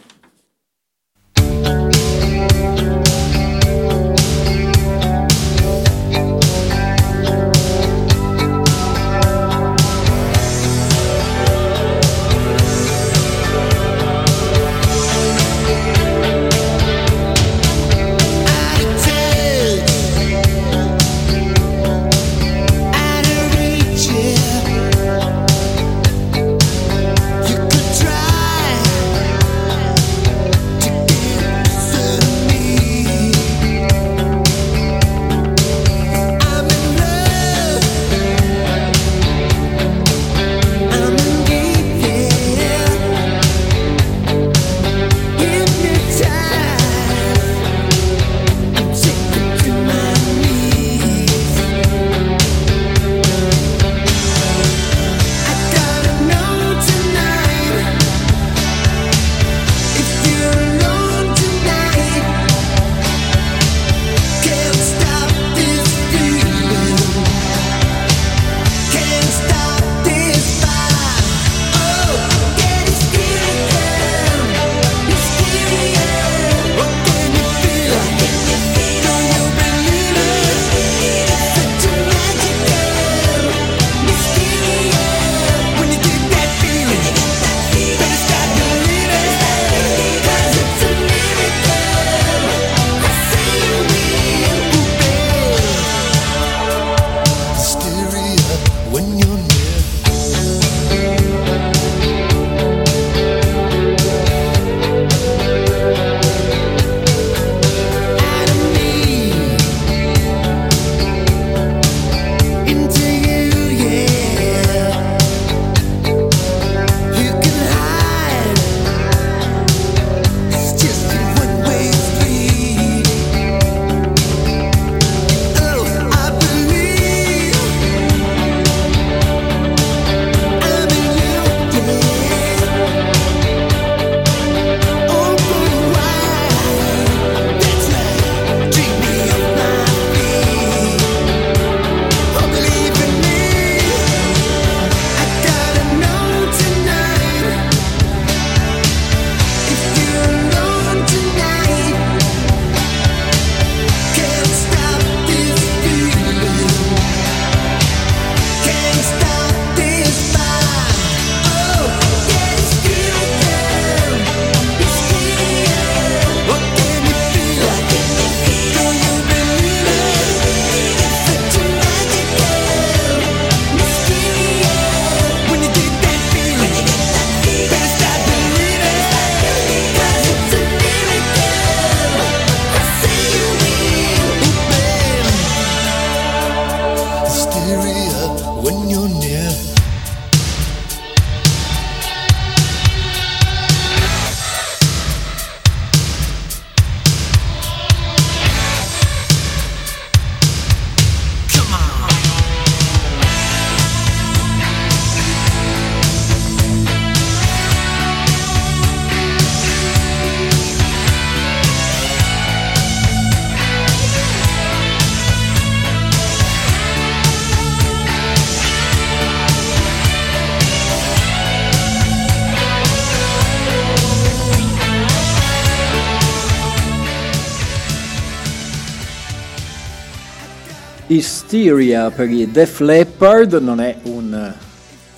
Hysteria 231.10 232.08
per 232.12 232.30
i 232.30 232.48
Def 232.52 232.78
Leppard 232.78 233.54
non 233.54 233.80
è 233.80 233.96
un 234.02 234.54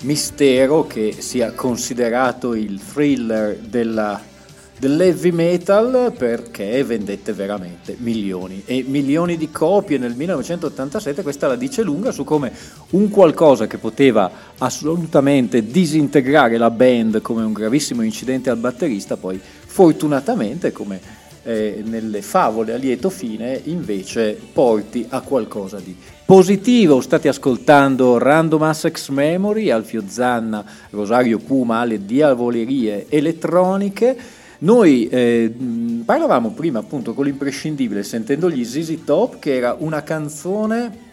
mistero 0.01 0.87
che 0.87 1.15
sia 1.19 1.53
considerato 1.53 2.55
il 2.55 2.81
thriller 2.81 3.59
della, 3.59 4.19
dell'heavy 4.79 5.33
metal 5.33 6.15
perché 6.17 6.83
vendette 6.83 7.35
veramente 7.35 7.95
milioni 7.99 8.63
e 8.65 8.83
milioni 8.89 9.37
di 9.37 9.51
copie 9.51 9.99
nel 9.99 10.15
1987, 10.15 11.21
questa 11.21 11.47
la 11.47 11.57
dice 11.57 11.83
lunga 11.83 12.11
su 12.11 12.25
come 12.25 12.51
un 12.93 13.11
qualcosa 13.11 13.67
che 13.67 13.77
poteva 13.77 14.31
assolutamente 14.57 15.63
disintegrare 15.67 16.57
la 16.57 16.71
band 16.71 17.21
come 17.21 17.43
un 17.43 17.53
gravissimo 17.53 18.01
incidente 18.01 18.49
al 18.49 18.57
batterista, 18.57 19.19
poi 19.19 19.39
fortunatamente 19.39 20.73
come 20.73 21.21
eh, 21.43 21.83
nelle 21.85 22.23
favole 22.23 22.73
a 22.73 22.77
lieto 22.77 23.11
fine 23.11 23.61
invece 23.65 24.39
porti 24.53 25.07
a 25.09 25.21
qualcosa 25.21 25.79
di 25.79 25.97
positivo. 26.25 27.01
State 27.01 27.29
ascoltando 27.29 28.19
Random 28.19 28.63
Assex 28.63 29.09
Memory, 29.09 29.71
Alfio 29.71 30.05
Zanna, 30.07 30.65
Rosario 30.91 31.39
Puma, 31.39 31.81
alle 31.81 32.05
diavolerie 32.05 33.07
elettroniche. 33.09 34.17
Noi 34.59 35.09
eh, 35.09 35.53
parlavamo 36.05 36.53
prima 36.53 36.79
appunto 36.79 37.15
con 37.15 37.25
l'imprescindibile 37.25 38.03
sentendo 38.03 38.49
gli 38.49 38.65
ZZ 38.65 38.99
Top 39.05 39.39
che 39.41 39.57
era 39.57 39.77
una 39.79 40.03
canzone 40.03 41.11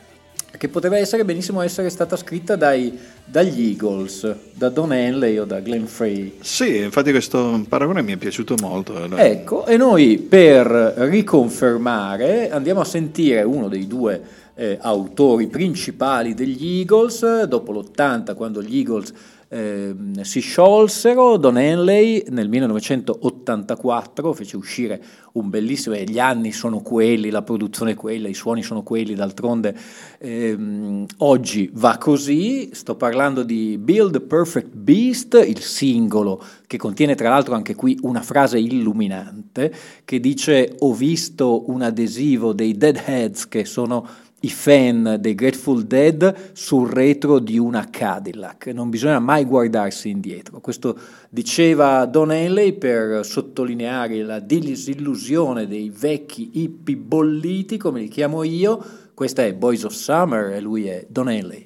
che 0.58 0.68
poteva 0.68 0.98
essere 0.98 1.26
benissimo 1.26 1.62
essere 1.62 1.90
stata 1.90 2.16
scritta 2.16 2.56
dai, 2.56 2.98
dagli 3.24 3.70
Eagles, 3.70 4.36
da 4.54 4.70
Don 4.70 4.92
Henley 4.92 5.38
o 5.38 5.46
da 5.46 5.60
Glenn 5.60 5.86
Frey. 5.86 6.38
Sì, 6.42 6.78
infatti 6.78 7.12
questo 7.12 7.64
paragone 7.68 8.02
mi 8.02 8.14
è 8.14 8.18
piaciuto 8.18 8.56
molto. 8.60 8.98
Ecco, 9.16 9.66
e 9.66 9.78
noi 9.78 10.18
per 10.18 10.66
riconfermare 10.66 12.50
andiamo 12.50 12.82
a 12.82 12.86
sentire 12.86 13.44
uno 13.44 13.68
dei 13.68 13.88
due 13.88 14.22
eh, 14.56 14.78
autori 14.82 15.48
principali 15.48 16.34
degli 16.34 16.80
Eagles, 16.80 17.44
dopo 17.44 17.72
l'80 17.72 18.36
quando 18.36 18.62
gli 18.62 18.78
Eagles 18.78 19.14
eh, 19.52 19.96
si 20.22 20.42
sciolsero, 20.42 21.38
Don 21.38 21.58
Henley 21.58 22.24
nel 22.30 22.48
1984 22.50 24.34
fece 24.34 24.56
uscire 24.56 25.02
un 25.34 25.50
bellissimo, 25.50 25.96
e 25.96 26.04
gli 26.04 26.20
anni 26.20 26.52
sono 26.52 26.82
quelli, 26.82 27.32
la 27.32 27.42
produzione 27.42 27.92
è 27.92 27.96
quella, 27.96 28.28
i 28.28 28.36
suoni 28.36 28.62
sono 28.62 28.84
quelli, 28.84 29.16
d'altronde 29.16 29.76
ehm, 30.20 31.06
oggi 31.18 31.70
va 31.74 31.98
così, 31.98 32.70
sto 32.74 32.96
parlando 32.96 33.42
di 33.42 33.80
Build 33.80 34.22
Perfect 34.22 34.76
Beast, 34.76 35.44
il 35.48 35.62
singolo 35.62 36.44
che 36.68 36.78
contiene 36.78 37.16
tra 37.16 37.30
l'altro 37.30 37.56
anche 37.56 37.74
qui 37.74 37.98
una 38.04 38.22
frase 38.22 38.60
illuminante 38.60 39.74
che 40.06 40.20
dice 40.20 40.76
ho 40.78 40.94
visto 40.94 41.72
un 41.72 41.82
adesivo 41.82 42.54
dei 42.54 42.78
Deadheads 42.78 43.48
che 43.48 43.66
sono 43.66 44.08
i 44.42 44.50
fan 44.50 45.18
dei 45.20 45.36
Grateful 45.36 45.84
Dead 45.84 46.52
sul 46.54 46.90
retro 46.90 47.40
di 47.40 47.58
una 47.58 47.90
Cadillac. 47.90 48.68
Non 48.68 48.90
bisogna 48.90 49.20
mai 49.20 49.46
guardarsi 49.46 50.10
indietro. 50.10 50.60
Questo 50.60 50.98
diceva 51.30 52.06
Don 52.06 52.32
Henley 52.32 52.74
per 52.74 53.26
sottolineare 53.26 54.24
la 54.24 54.40
disillusione 54.40 55.68
dei 55.68 55.90
vecchi 55.90 56.52
hippie 56.54 56.96
bolliti, 56.96 57.78
come 57.78 58.00
li 58.00 58.08
chiamo 58.08 58.44
io. 58.44 58.84
Questa 59.14 59.44
è 59.44 59.54
Boys 59.54 59.84
of 59.84 59.94
Summer 59.94 60.54
e 60.54 60.62
lui 60.62 60.88
è 60.88 61.06
Don 61.10 61.30
Henley. 61.30 61.66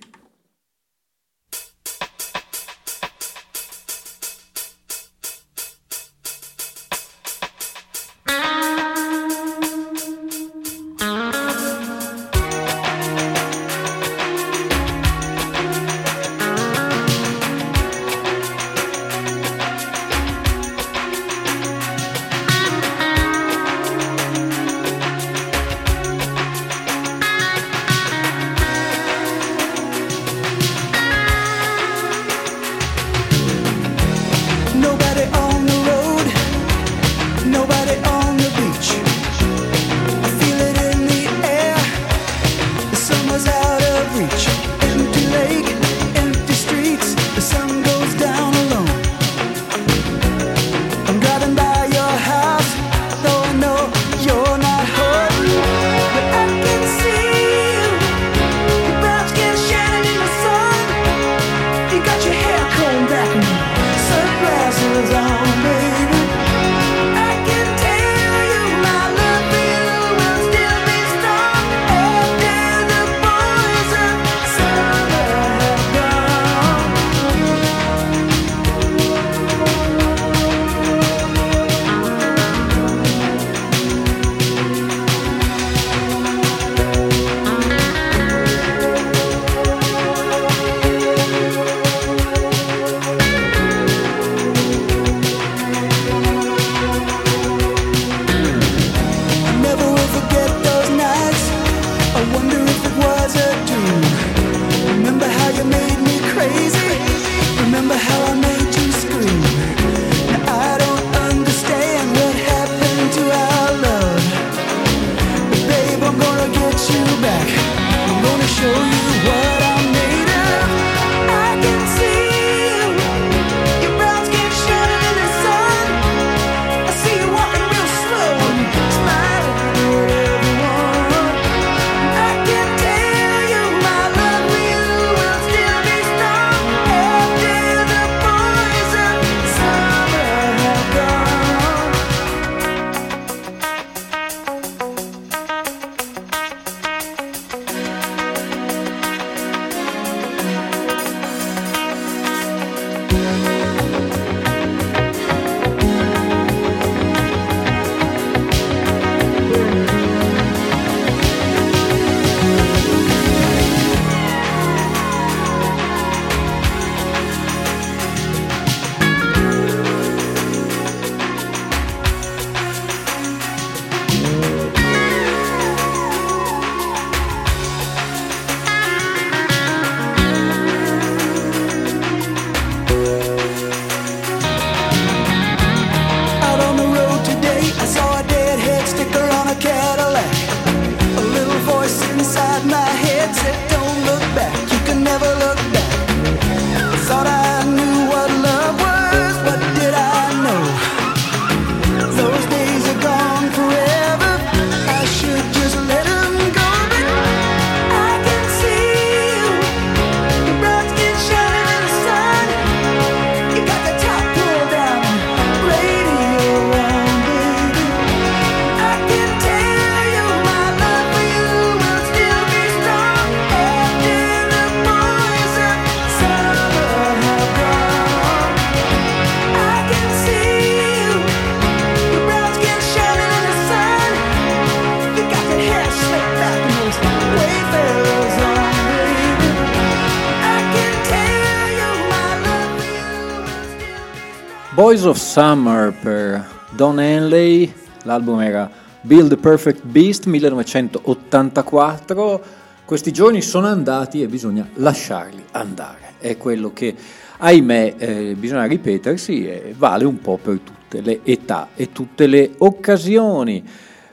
Boys 245.04 245.18
of 245.18 245.22
Summer 245.22 245.92
per 245.92 246.48
Don 246.78 246.98
Henley, 246.98 247.70
l'album 248.04 248.40
era 248.40 248.72
Build 249.02 249.28
the 249.28 249.36
Perfect 249.36 249.84
Beast 249.84 250.28
1984, 250.28 252.44
questi 252.86 253.12
giorni 253.12 253.42
sono 253.42 253.68
andati 253.68 254.22
e 254.22 254.28
bisogna 254.28 254.66
lasciarli 254.76 255.44
andare, 255.52 256.14
è 256.20 256.38
quello 256.38 256.72
che 256.72 256.96
ahimè 257.38 257.96
eh, 257.98 258.36
bisogna 258.40 258.64
ripetersi 258.64 259.46
e 259.46 259.76
vale 259.78 260.06
un 260.06 260.22
po' 260.22 260.40
per 260.42 260.60
tutte 260.60 261.02
le 261.02 261.20
età 261.24 261.72
e 261.76 261.92
tutte 261.92 262.26
le 262.26 262.52
occasioni. 262.60 263.62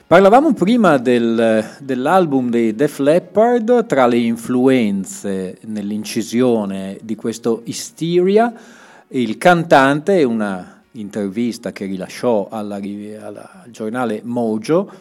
Parlavamo 0.05 0.51
prima 0.51 0.97
del, 0.97 1.69
dell'album 1.79 2.49
dei 2.49 2.75
Def 2.75 2.99
Leppard, 2.99 3.85
tra 3.85 4.07
le 4.07 4.17
influenze 4.17 5.57
nell'incisione 5.67 6.97
di 7.01 7.15
questo 7.15 7.61
Hysteria, 7.63 8.53
il 9.07 9.37
cantante, 9.37 10.19
in 10.19 10.27
una 10.27 10.80
intervista 10.93 11.71
che 11.71 11.85
rilasciò 11.85 12.47
alla, 12.49 12.75
alla, 12.75 13.63
al 13.63 13.71
giornale 13.71 14.21
Mojo, 14.23 14.91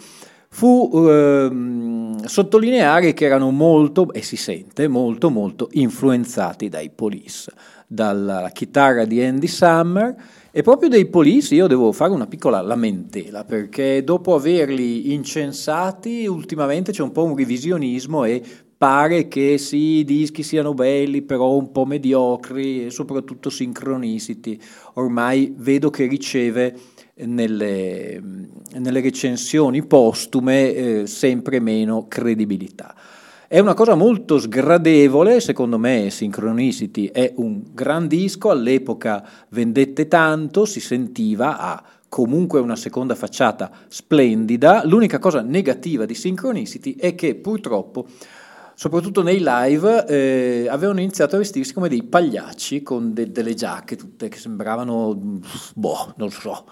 fu 0.49 0.91
ehm, 0.93 2.25
sottolineare 2.25 3.13
che 3.15 3.25
erano 3.25 3.51
molto, 3.51 4.13
e 4.13 4.23
si 4.23 4.37
sente, 4.37 4.89
molto 4.89 5.31
molto 5.31 5.69
influenzati 5.73 6.69
dai 6.69 6.91
Police, 6.91 7.53
dalla 7.87 8.51
chitarra 8.53 9.05
di 9.05 9.23
Andy 9.23 9.47
Summer 9.47 10.15
e 10.53 10.63
proprio 10.63 10.89
dei 10.89 11.07
Police 11.07 11.55
io 11.55 11.67
devo 11.67 11.91
fare 11.93 12.13
una 12.13 12.27
piccola 12.27 12.61
lamentela 12.61 13.45
perché 13.45 14.05
dopo 14.05 14.35
averli 14.35 15.13
incensati 15.13 16.27
ultimamente 16.27 16.93
c'è 16.93 17.03
un 17.03 17.11
po' 17.11 17.25
un 17.25 17.37
revisionismo 17.37 18.25
e 18.25 18.43
pare 18.81 19.29
che 19.29 19.59
sì, 19.59 19.99
i 19.99 20.05
dischi 20.05 20.43
siano 20.43 20.73
belli, 20.73 21.21
però 21.21 21.55
un 21.55 21.71
po' 21.71 21.85
mediocri 21.85 22.87
e 22.87 22.91
soprattutto 22.91 23.51
sincronicity. 23.51 24.59
Ormai 24.95 25.53
vedo 25.55 25.91
che 25.91 26.07
riceve 26.07 26.75
nelle, 27.17 28.19
nelle 28.79 29.01
recensioni 29.03 29.85
postume 29.85 30.73
eh, 30.73 31.07
sempre 31.07 31.61
meno 31.61 32.07
credibilità. 32.09 32.95
È 33.47 33.59
una 33.59 33.75
cosa 33.75 33.95
molto 33.97 34.39
sgradevole, 34.39 35.41
secondo 35.41 35.77
me 35.77 36.09
Synchronicity 36.09 37.11
è 37.13 37.35
un 37.37 37.61
gran 37.75 38.07
disco, 38.07 38.49
all'epoca 38.49 39.23
vendette 39.51 40.09
tanto, 40.09 40.65
si 40.65 40.81
sentiva, 40.81 41.59
ha 41.59 41.85
comunque 42.09 42.61
una 42.61 42.77
seconda 42.77 43.15
facciata 43.15 43.71
splendida, 43.89 44.87
l'unica 44.87 45.19
cosa 45.19 45.43
negativa 45.43 46.07
di 46.07 46.15
Synchronicity 46.15 46.97
è 46.97 47.15
che 47.15 47.35
purtroppo 47.35 48.07
soprattutto 48.81 49.23
nei 49.23 49.43
live, 49.45 50.07
eh, 50.07 50.67
avevano 50.67 51.01
iniziato 51.01 51.35
a 51.35 51.39
vestirsi 51.39 51.75
come 51.75 51.91
dei 51.91 52.03
pagliacci 52.03 52.83
con 52.83 53.13
de- 53.13 53.31
delle 53.31 53.53
giacche 53.53 53.95
tutte 53.95 54.29
che 54.29 54.39
sembravano, 54.39 55.41
boh, 55.75 56.15
non 56.17 56.31
so, 56.31 56.65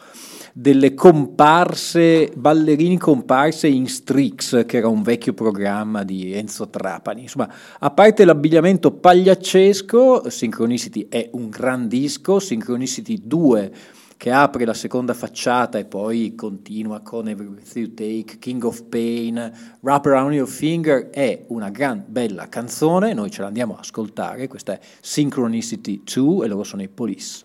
delle 0.54 0.94
comparse, 0.94 2.32
ballerini 2.34 2.96
comparse 2.96 3.66
in 3.66 3.86
Strix, 3.88 4.64
che 4.64 4.78
era 4.78 4.88
un 4.88 5.02
vecchio 5.02 5.34
programma 5.34 6.02
di 6.02 6.32
Enzo 6.32 6.70
Trapani. 6.70 7.20
Insomma, 7.20 7.52
a 7.78 7.90
parte 7.90 8.24
l'abbigliamento 8.24 8.90
pagliaccesco, 8.90 10.30
Synchronicity 10.30 11.08
è 11.10 11.28
un 11.32 11.50
gran 11.50 11.88
disco, 11.88 12.38
Synchronicity 12.38 13.20
2 13.22 13.72
che 14.18 14.32
apre 14.32 14.64
la 14.64 14.74
seconda 14.74 15.14
facciata 15.14 15.78
e 15.78 15.84
poi 15.84 16.34
continua 16.34 17.00
con 17.00 17.28
Every 17.28 17.48
Breath 17.48 17.76
You 17.76 17.94
Take, 17.94 18.38
King 18.40 18.64
of 18.64 18.82
Pain, 18.88 19.78
Wrap 19.80 20.06
Around 20.06 20.34
Your 20.34 20.48
Finger, 20.48 21.08
è 21.08 21.44
una 21.48 21.70
gran 21.70 22.04
bella 22.06 22.48
canzone, 22.48 23.14
noi 23.14 23.30
ce 23.30 23.42
l'andiamo 23.42 23.76
a 23.76 23.78
ascoltare, 23.78 24.48
questa 24.48 24.72
è 24.72 24.80
Synchronicity 25.00 26.02
2 26.02 26.44
e 26.44 26.48
loro 26.48 26.64
sono 26.64 26.82
i 26.82 26.88
Police. 26.88 27.44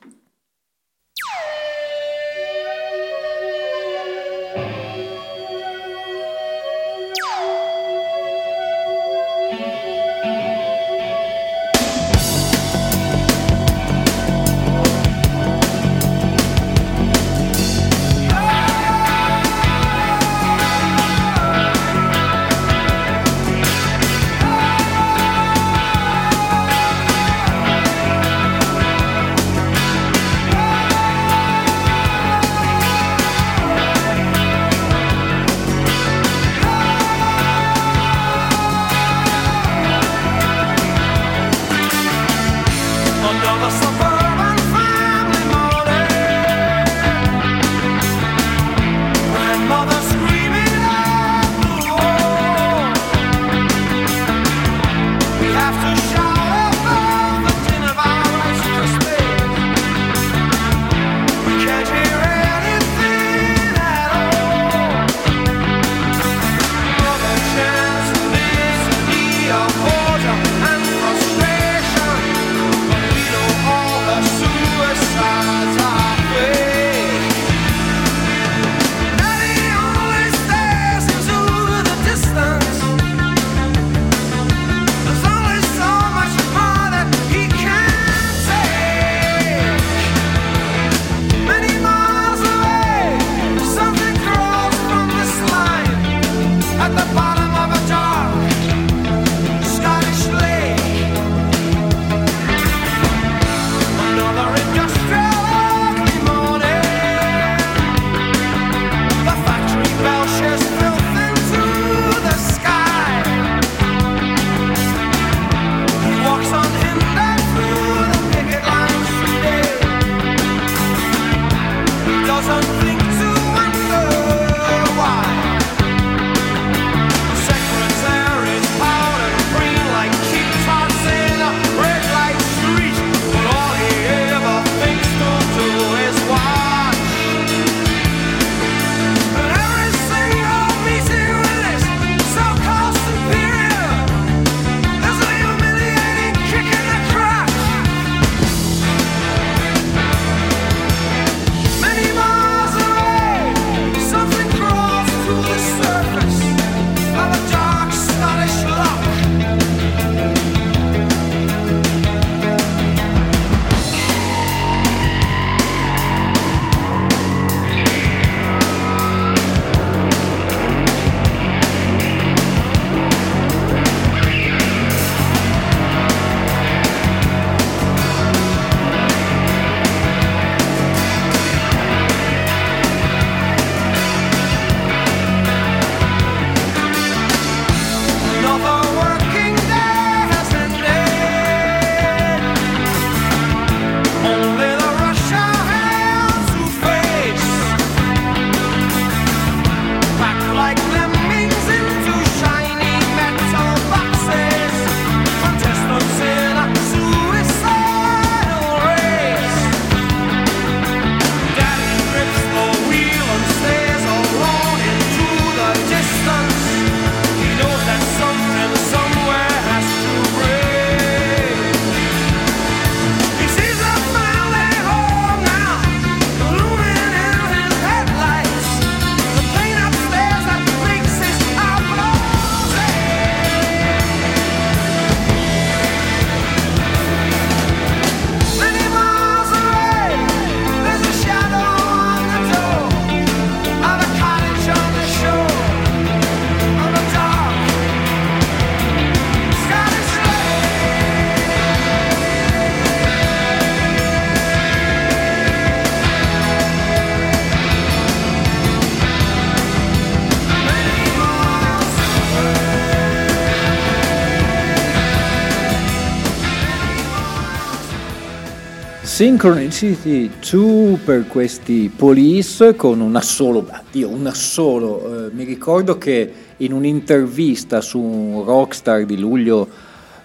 Synchronicity 269.23 270.29
2 270.51 270.97
per 270.97 271.27
questi 271.27 271.89
police 271.95 272.75
con 272.75 272.99
un 272.99 273.15
assolo, 273.15 273.65
addio, 273.71 274.09
un 274.09 274.27
assolo. 274.27 275.27
Eh, 275.27 275.31
mi 275.31 275.45
ricordo 275.45 275.97
che 275.97 276.33
in 276.57 276.73
un'intervista 276.73 277.79
su 277.79 278.43
rockstar 278.45 279.05
di 279.05 279.17
luglio 279.17 279.65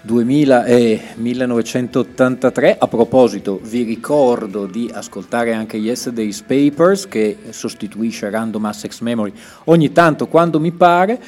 2000 0.02 0.64
e 0.64 1.00
1983, 1.14 2.76
a 2.76 2.88
proposito 2.88 3.60
vi 3.62 3.84
ricordo 3.84 4.66
di 4.66 4.90
ascoltare 4.92 5.52
anche 5.52 5.76
Yesterday's 5.76 6.42
Papers 6.42 7.06
che 7.06 7.36
sostituisce 7.50 8.30
Random 8.30 8.64
Access 8.64 9.00
Memory 9.00 9.32
ogni 9.66 9.92
tanto 9.92 10.26
quando 10.26 10.58
mi 10.58 10.72
pare. 10.72 11.20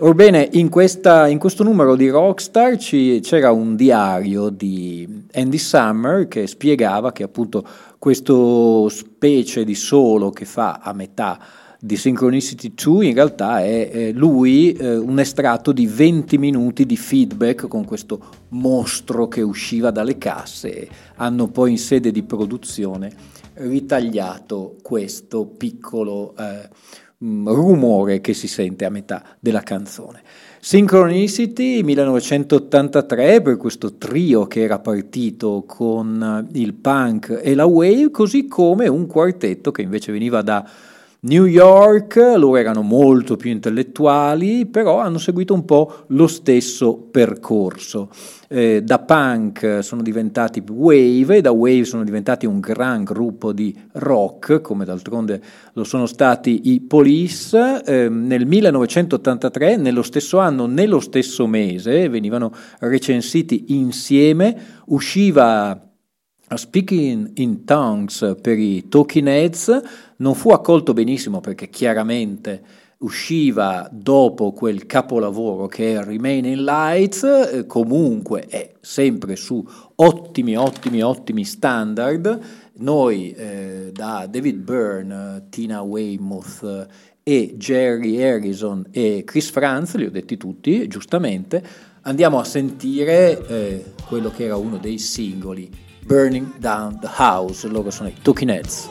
Orbene, 0.00 0.48
in, 0.52 0.68
questa, 0.68 1.26
in, 1.26 1.40
questo 1.40 1.64
numero 1.64 1.96
di 1.96 2.08
Rockstar 2.08 2.76
ci, 2.76 3.18
c'era 3.20 3.50
un 3.50 3.74
diario 3.74 4.48
di 4.48 5.24
Andy 5.32 5.58
Summer 5.58 6.28
che 6.28 6.46
spiegava 6.46 7.10
che 7.10 7.24
appunto 7.24 7.66
questo 7.98 8.88
specie 8.90 9.64
di 9.64 9.74
solo 9.74 10.30
che 10.30 10.44
fa 10.44 10.78
a 10.80 10.92
metà 10.92 11.40
di 11.80 11.96
Synchronicity 11.96 12.74
2 12.80 13.06
in 13.06 13.14
realtà 13.14 13.64
è, 13.64 13.90
è 13.90 14.12
lui 14.12 14.72
eh, 14.72 14.96
un 14.96 15.18
estratto 15.18 15.72
di 15.72 15.88
20 15.88 16.38
minuti 16.38 16.86
di 16.86 16.96
feedback 16.96 17.66
con 17.66 17.84
questo 17.84 18.20
mostro 18.50 19.26
che 19.26 19.42
usciva 19.42 19.90
dalle 19.90 20.16
casse 20.16 20.88
hanno 21.16 21.48
poi 21.48 21.72
in 21.72 21.78
sede 21.78 22.12
di 22.12 22.22
produzione 22.22 23.10
ritagliato 23.54 24.76
questo 24.80 25.44
piccolo 25.44 26.36
eh, 26.38 26.68
rumore 27.20 28.20
che 28.20 28.32
si 28.32 28.46
sente 28.46 28.84
a 28.84 28.90
metà 28.90 29.22
della 29.40 29.60
canzone. 29.60 30.22
Synchronicity 30.60 31.82
1983 31.82 33.42
per 33.42 33.56
questo 33.56 33.94
trio 33.94 34.46
che 34.46 34.62
era 34.62 34.78
partito 34.80 35.64
con 35.66 36.48
il 36.52 36.74
punk 36.74 37.40
e 37.42 37.54
la 37.54 37.64
wave, 37.64 38.10
così 38.10 38.46
come 38.46 38.88
un 38.88 39.06
quartetto 39.06 39.70
che 39.70 39.82
invece 39.82 40.12
veniva 40.12 40.42
da 40.42 40.68
New 41.20 41.46
York, 41.46 42.14
loro 42.14 42.54
erano 42.54 42.82
molto 42.82 43.36
più 43.36 43.50
intellettuali, 43.50 44.66
però 44.66 45.00
hanno 45.00 45.18
seguito 45.18 45.52
un 45.52 45.64
po' 45.64 46.04
lo 46.10 46.28
stesso 46.28 46.96
percorso. 46.96 48.08
Eh, 48.46 48.84
da 48.84 49.00
punk 49.00 49.80
sono 49.82 50.02
diventati 50.02 50.62
wave 50.70 51.38
e 51.38 51.40
da 51.40 51.50
wave 51.50 51.82
sono 51.82 52.04
diventati 52.04 52.46
un 52.46 52.60
gran 52.60 53.02
gruppo 53.02 53.52
di 53.52 53.76
rock, 53.94 54.60
come 54.60 54.84
d'altronde 54.84 55.42
lo 55.72 55.82
sono 55.82 56.06
stati 56.06 56.72
i 56.72 56.82
Police. 56.82 57.82
Eh, 57.84 58.08
nel 58.08 58.46
1983, 58.46 59.76
nello 59.76 60.02
stesso 60.02 60.38
anno, 60.38 60.66
nello 60.66 61.00
stesso 61.00 61.48
mese, 61.48 62.08
venivano 62.08 62.52
recensiti 62.78 63.64
insieme, 63.70 64.56
usciva 64.86 65.87
Speaking 66.56 67.32
in 67.34 67.64
Tongues 67.64 68.36
per 68.40 68.58
i 68.58 68.88
Talking 68.88 69.28
Heads 69.28 69.80
non 70.16 70.34
fu 70.34 70.50
accolto 70.50 70.94
benissimo 70.94 71.40
perché 71.40 71.68
chiaramente 71.68 72.86
usciva 72.98 73.88
dopo 73.92 74.52
quel 74.52 74.86
capolavoro 74.86 75.66
che 75.66 75.94
è 75.94 76.02
Remaining 76.02 76.56
Lights, 76.56 77.22
eh, 77.22 77.66
comunque 77.66 78.46
è 78.48 78.72
sempre 78.80 79.36
su 79.36 79.64
ottimi, 79.96 80.56
ottimi, 80.56 81.02
ottimi 81.02 81.44
standard. 81.44 82.40
Noi 82.78 83.32
eh, 83.32 83.90
da 83.92 84.26
David 84.28 84.56
Byrne, 84.56 85.46
Tina 85.50 85.82
Weymouth 85.82 86.86
e 87.22 87.54
Jerry 87.56 88.22
Harrison 88.22 88.86
e 88.90 89.22
Chris 89.24 89.50
Franz, 89.50 89.94
li 89.96 90.06
ho 90.06 90.10
detti 90.10 90.36
tutti, 90.36 90.88
giustamente, 90.88 91.62
andiamo 92.02 92.38
a 92.38 92.44
sentire 92.44 93.46
eh, 93.46 93.84
quello 94.08 94.30
che 94.30 94.44
era 94.44 94.56
uno 94.56 94.78
dei 94.78 94.98
singoli 94.98 95.86
Burning 96.08 96.54
Down 96.58 96.98
the 97.00 97.06
House, 97.06 97.68
loro 97.68 97.90
sono 97.90 98.08
i 98.08 98.14
Talking 98.22 98.48
Heads. 98.48 98.88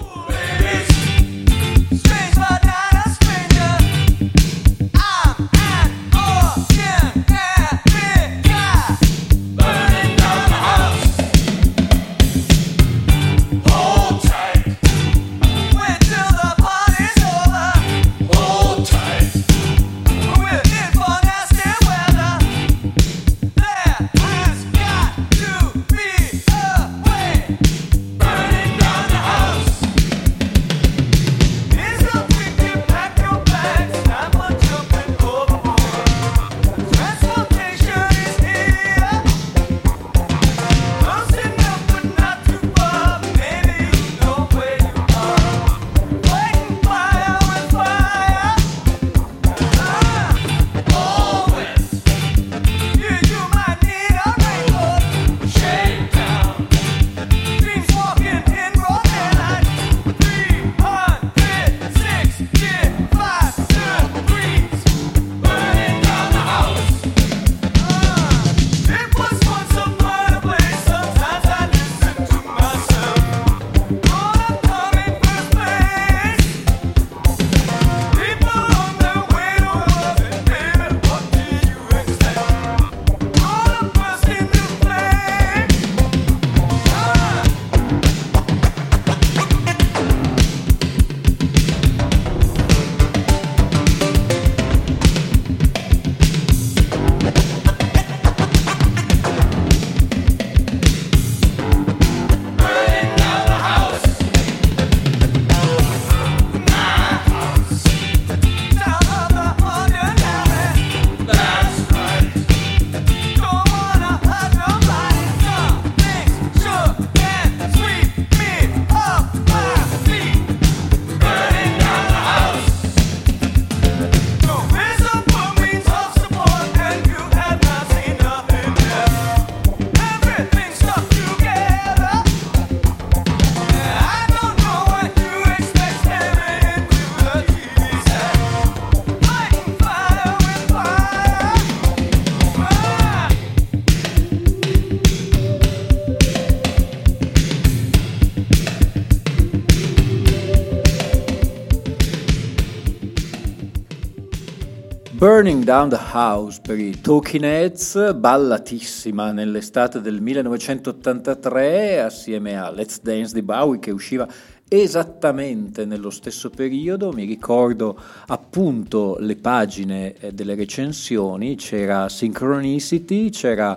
Burning 155.17 155.63
Down 155.63 155.89
the 155.89 155.99
House 156.13 156.59
per 156.61 156.77
i 156.77 157.01
Talking 157.01 157.43
Heads, 157.43 158.13
ballatissima 158.13 159.31
nell'estate 159.31 159.99
del 159.99 160.21
1983 160.21 161.99
assieme 162.01 162.55
a 162.55 162.69
Let's 162.69 163.01
Dance 163.01 163.33
di 163.33 163.41
Bowie 163.41 163.79
che 163.79 163.89
usciva 163.89 164.27
esattamente 164.67 165.85
nello 165.85 166.11
stesso 166.11 166.51
periodo. 166.51 167.11
Mi 167.13 167.25
ricordo 167.25 167.99
appunto 168.27 169.17
le 169.19 169.37
pagine 169.37 170.13
eh, 170.19 170.33
delle 170.33 170.53
recensioni, 170.53 171.55
c'era 171.55 172.09
Synchronicity, 172.09 173.31
c'era 173.31 173.75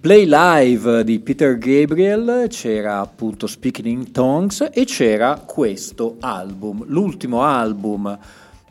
Play 0.00 0.26
Live 0.28 1.02
di 1.02 1.18
Peter 1.18 1.58
Gabriel, 1.58 2.46
c'era 2.48 3.00
appunto 3.00 3.48
Speaking 3.48 3.88
in 3.88 4.12
Tongues 4.12 4.68
e 4.72 4.84
c'era 4.84 5.42
questo 5.44 6.18
album, 6.20 6.84
l'ultimo 6.86 7.42
album 7.42 8.16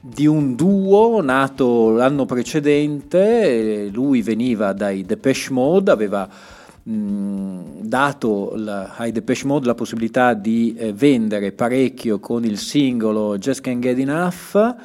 di 0.02 0.26
un 0.26 0.56
duo 0.56 1.22
nato 1.22 1.92
l'anno 1.92 2.26
precedente, 2.26 3.90
lui 3.92 4.22
veniva 4.22 4.74
dai 4.74 5.04
Depeche 5.04 5.54
Mode, 5.54 5.92
aveva 5.92 6.28
dato 6.84 8.54
la, 8.56 8.96
ai 8.96 9.12
Depeche 9.12 9.46
Mode 9.46 9.68
la 9.68 9.76
possibilità 9.76 10.34
di 10.34 10.74
eh, 10.76 10.92
vendere 10.94 11.52
parecchio 11.52 12.20
con 12.20 12.44
il 12.44 12.58
singolo 12.58 13.38
Just 13.38 13.62
Can't 13.62 13.80
Get 13.80 14.00
Enough, 14.00 14.76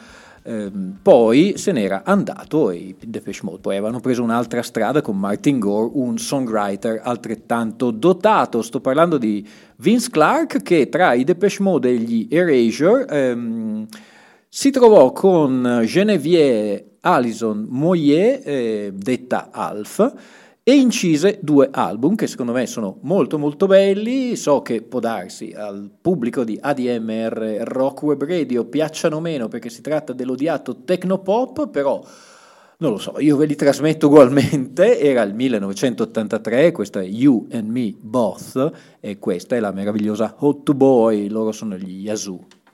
Ehm, 0.49 0.99
poi 1.03 1.55
se 1.57 1.73
n'era 1.73 2.03
andato 2.05 2.71
e 2.71 2.77
i 2.77 2.97
Depeche 3.05 3.41
Mode 3.43 3.59
poi 3.59 3.75
avevano 3.75 3.99
preso 3.99 4.23
un'altra 4.23 4.62
strada 4.62 5.03
con 5.03 5.19
Martin 5.19 5.59
Gore, 5.59 5.91
un 5.95 6.19
songwriter 6.19 7.01
altrettanto 7.03 7.91
dotato. 7.91 8.62
Sto 8.62 8.81
parlando 8.81 9.19
di 9.19 9.47
Vince 9.79 10.09
Clark 10.09 10.62
che 10.62 10.89
tra 10.89 11.14
i 11.14 11.25
Depeche 11.25 11.62
Mode 11.62 11.91
e 11.91 11.97
gli 11.97 12.29
Erasure 12.31 13.07
ehm, 13.09 13.87
si 14.59 14.70
trovò 14.70 15.12
con 15.12 15.82
Genevieve 15.84 16.96
Alison 17.00 17.66
Moyer, 17.68 18.40
eh, 18.42 18.90
detta 18.96 19.50
Alf, 19.52 20.14
e 20.62 20.74
incise 20.74 21.40
due 21.42 21.68
album 21.70 22.14
che 22.14 22.26
secondo 22.26 22.52
me 22.52 22.64
sono 22.64 22.96
molto 23.02 23.38
molto 23.38 23.66
belli, 23.66 24.34
so 24.34 24.62
che 24.62 24.80
può 24.80 24.98
darsi 24.98 25.52
al 25.54 25.90
pubblico 26.00 26.42
di 26.42 26.59
ADMR 26.59 27.64
Rock 27.64 28.02
Web 28.04 28.24
Radio 28.24 28.64
piacciono 28.64 29.20
meno 29.20 29.48
perché 29.48 29.68
si 29.68 29.82
tratta 29.82 30.14
dell'odiato 30.14 30.84
Tecnopop, 30.84 31.68
però 31.68 32.02
non 32.78 32.92
lo 32.92 32.98
so, 32.98 33.20
io 33.20 33.36
ve 33.36 33.44
li 33.44 33.57
trasmetto 33.57 34.07
ugualmente, 34.07 34.98
era 34.98 35.20
il 35.20 35.34
1983, 35.34 36.72
questa 36.72 37.02
è 37.02 37.04
You 37.04 37.46
and 37.52 37.68
Me 37.68 37.94
Both 38.00 38.70
e 39.00 39.18
questa 39.18 39.54
è 39.54 39.61
la 39.61 39.70
meravigliosa 39.70 40.34
Hot 40.38 40.72
Boy, 40.72 41.28
loro 41.28 41.52
sono 41.52 41.76
gli 41.76 42.04
Yazoo. 42.04 42.64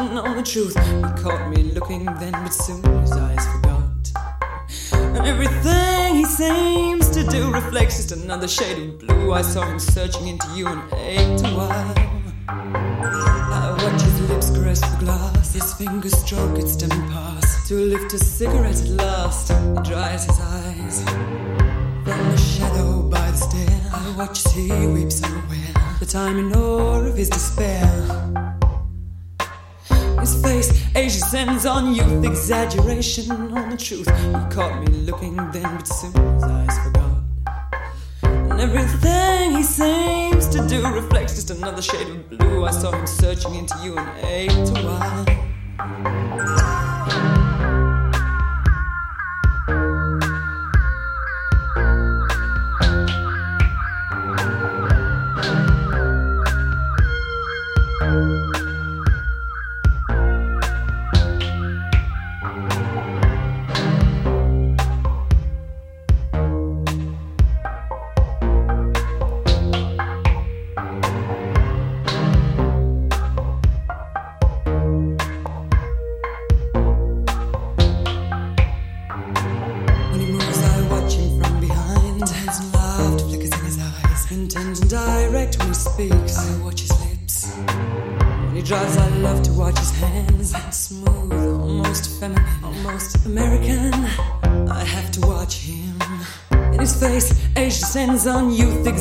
On 0.00 0.36
the 0.36 0.42
truth. 0.42 0.76
He 0.76 1.22
caught 1.22 1.48
me 1.50 1.62
looking 1.72 2.04
then, 2.04 2.32
but 2.32 2.52
soon 2.52 2.82
his 3.00 3.12
eyes 3.12 3.46
forgot. 3.46 3.82
And 4.92 5.26
everything 5.26 6.16
he 6.16 6.24
seems 6.24 7.08
to 7.10 7.24
do 7.24 7.52
reflects 7.52 7.96
just 7.96 8.12
another 8.12 8.48
shade 8.48 8.78
of 8.78 8.98
blue. 8.98 9.32
I 9.32 9.42
saw 9.42 9.64
him 9.64 9.78
searching 9.78 10.28
into 10.28 10.48
you 10.54 10.66
and 10.66 10.82
ached 10.94 11.44
a 11.44 11.50
while. 11.54 11.94
I 12.48 13.76
watch 13.82 14.02
his 14.02 14.20
lips 14.28 14.50
caress 14.50 14.80
the 14.80 15.04
glass, 15.04 15.54
his 15.54 15.74
fingers 15.74 16.16
stroke 16.18 16.58
its 16.58 16.72
stem 16.72 16.90
pass. 17.10 17.68
To 17.68 17.74
lift 17.74 18.12
a 18.14 18.18
cigarette 18.18 18.80
at 18.80 18.88
last, 18.88 19.52
he 19.52 19.90
dries 19.90 20.24
his 20.24 20.40
eyes. 20.40 21.04
From 22.04 22.30
the 22.30 22.36
shadow 22.36 23.02
by 23.02 23.30
the 23.30 23.36
stair, 23.36 23.80
I 23.92 24.14
watch 24.16 24.44
as 24.44 24.52
he 24.52 24.70
weeps 24.86 25.22
unaware. 25.22 25.96
The 26.00 26.06
time 26.06 26.38
in 26.38 26.52
awe 26.52 27.00
of 27.00 27.16
his 27.16 27.30
despair 27.30 28.43
his 30.34 30.42
face. 30.42 30.86
Asia 30.94 31.20
sends 31.20 31.66
on 31.66 31.94
youth, 31.94 32.24
exaggeration 32.24 33.30
on 33.30 33.70
the 33.70 33.76
truth. 33.76 34.06
He 34.06 34.54
caught 34.54 34.80
me 34.80 34.86
looking 34.98 35.36
then, 35.36 35.76
but 35.76 35.86
soon 35.86 36.12
his 36.12 36.42
eyes 36.44 36.78
forgot. 36.84 37.22
And 38.22 38.60
everything 38.60 39.56
he 39.56 39.62
seems 39.62 40.48
to 40.48 40.66
do 40.68 40.86
reflects 40.88 41.34
just 41.34 41.50
another 41.50 41.82
shade 41.82 42.08
of 42.08 42.30
blue. 42.30 42.64
I 42.64 42.70
saw 42.70 42.92
him 42.92 43.06
searching 43.06 43.54
into 43.54 43.76
you 43.82 43.96
and 43.98 44.26
ached 44.26 44.70
a 44.76 44.82
while. 44.82 46.63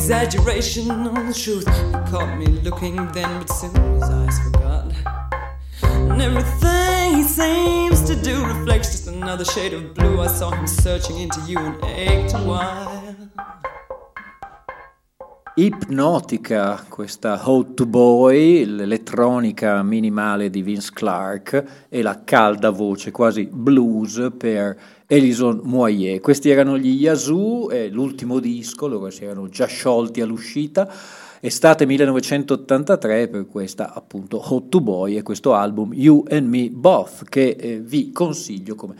Exaggeration 0.03 0.91
on 0.91 1.27
the 1.27 1.33
truth. 1.33 1.65
He 1.65 2.11
caught 2.11 2.37
me 2.37 2.47
looking 2.61 2.97
then, 3.13 3.39
but 3.39 3.49
soon 3.49 3.73
his 3.93 4.03
eyes 4.03 4.37
forgot. 4.39 4.91
And 5.81 6.21
everything 6.21 7.15
he 7.15 7.23
seems 7.23 8.01
to 8.03 8.15
do 8.21 8.43
reflects 8.45 8.91
just 8.91 9.07
another 9.07 9.45
shade 9.45 9.71
of 9.71 9.93
blue. 9.93 10.19
I 10.19 10.27
saw 10.27 10.51
him 10.51 10.67
searching 10.67 11.19
into 11.19 11.39
you 11.47 11.57
and 11.57 11.81
ached 11.85 12.33
a 12.33 12.39
while. 12.39 13.01
Ipnotica, 15.55 16.83
questa 16.89 17.39
How 17.41 17.73
to 17.73 17.85
Boy, 17.85 18.65
l'elettronica 18.65 19.83
minimale 19.83 20.49
di 20.49 20.61
Vince 20.63 20.91
Clark 20.91 21.85
e 21.87 22.01
la 22.01 22.23
calda 22.25 22.71
voce 22.71 23.11
quasi 23.11 23.47
blues 23.49 24.31
per 24.35 24.75
Elison 25.13 25.61
Moyer. 25.63 26.19
Questi 26.19 26.49
erano 26.49 26.75
gli 26.75 26.99
Yazoo, 26.99 27.69
eh, 27.69 27.87
l'ultimo 27.89 28.39
disco, 28.39 28.87
loro 28.87 29.11
si 29.11 29.23
erano 29.23 29.47
già 29.47 29.67
sciolti 29.67 30.21
all'uscita, 30.21 30.91
estate 31.39 31.85
1983 31.85 33.27
per 33.27 33.45
questa 33.47 33.93
appunto 33.93 34.41
Hot 34.43 34.69
to 34.69 34.81
Boy 34.81 35.15
e 35.15 35.21
questo 35.21 35.53
album 35.53 35.93
You 35.93 36.23
and 36.29 36.47
Me 36.47 36.69
Both 36.71 37.25
che 37.29 37.49
eh, 37.49 37.79
vi 37.79 38.11
consiglio 38.11 38.73
come 38.73 38.95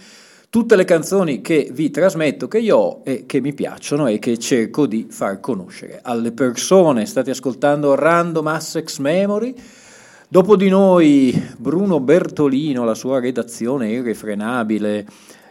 tutte 0.51 0.75
le 0.75 0.85
canzoni 0.85 1.41
che 1.41 1.71
vi 1.73 1.89
trasmetto, 1.89 2.47
che 2.47 2.59
io 2.59 2.77
ho 2.77 3.01
e 3.03 3.25
che 3.25 3.41
mi 3.41 3.55
piacciono 3.55 4.05
e 4.05 4.19
che 4.19 4.37
cerco 4.37 4.85
di 4.85 5.07
far 5.09 5.39
conoscere 5.39 5.99
alle 6.03 6.31
persone. 6.31 7.07
State 7.07 7.31
ascoltando 7.31 7.95
Random 7.95 8.45
Assex 8.45 8.99
Memory. 8.99 9.55
Dopo 10.27 10.55
di 10.55 10.69
noi 10.69 11.33
Bruno 11.57 11.99
Bertolino, 11.99 12.83
la 12.83 12.93
sua 12.93 13.19
redazione 13.19 13.89
irrefrenabile, 13.89 15.07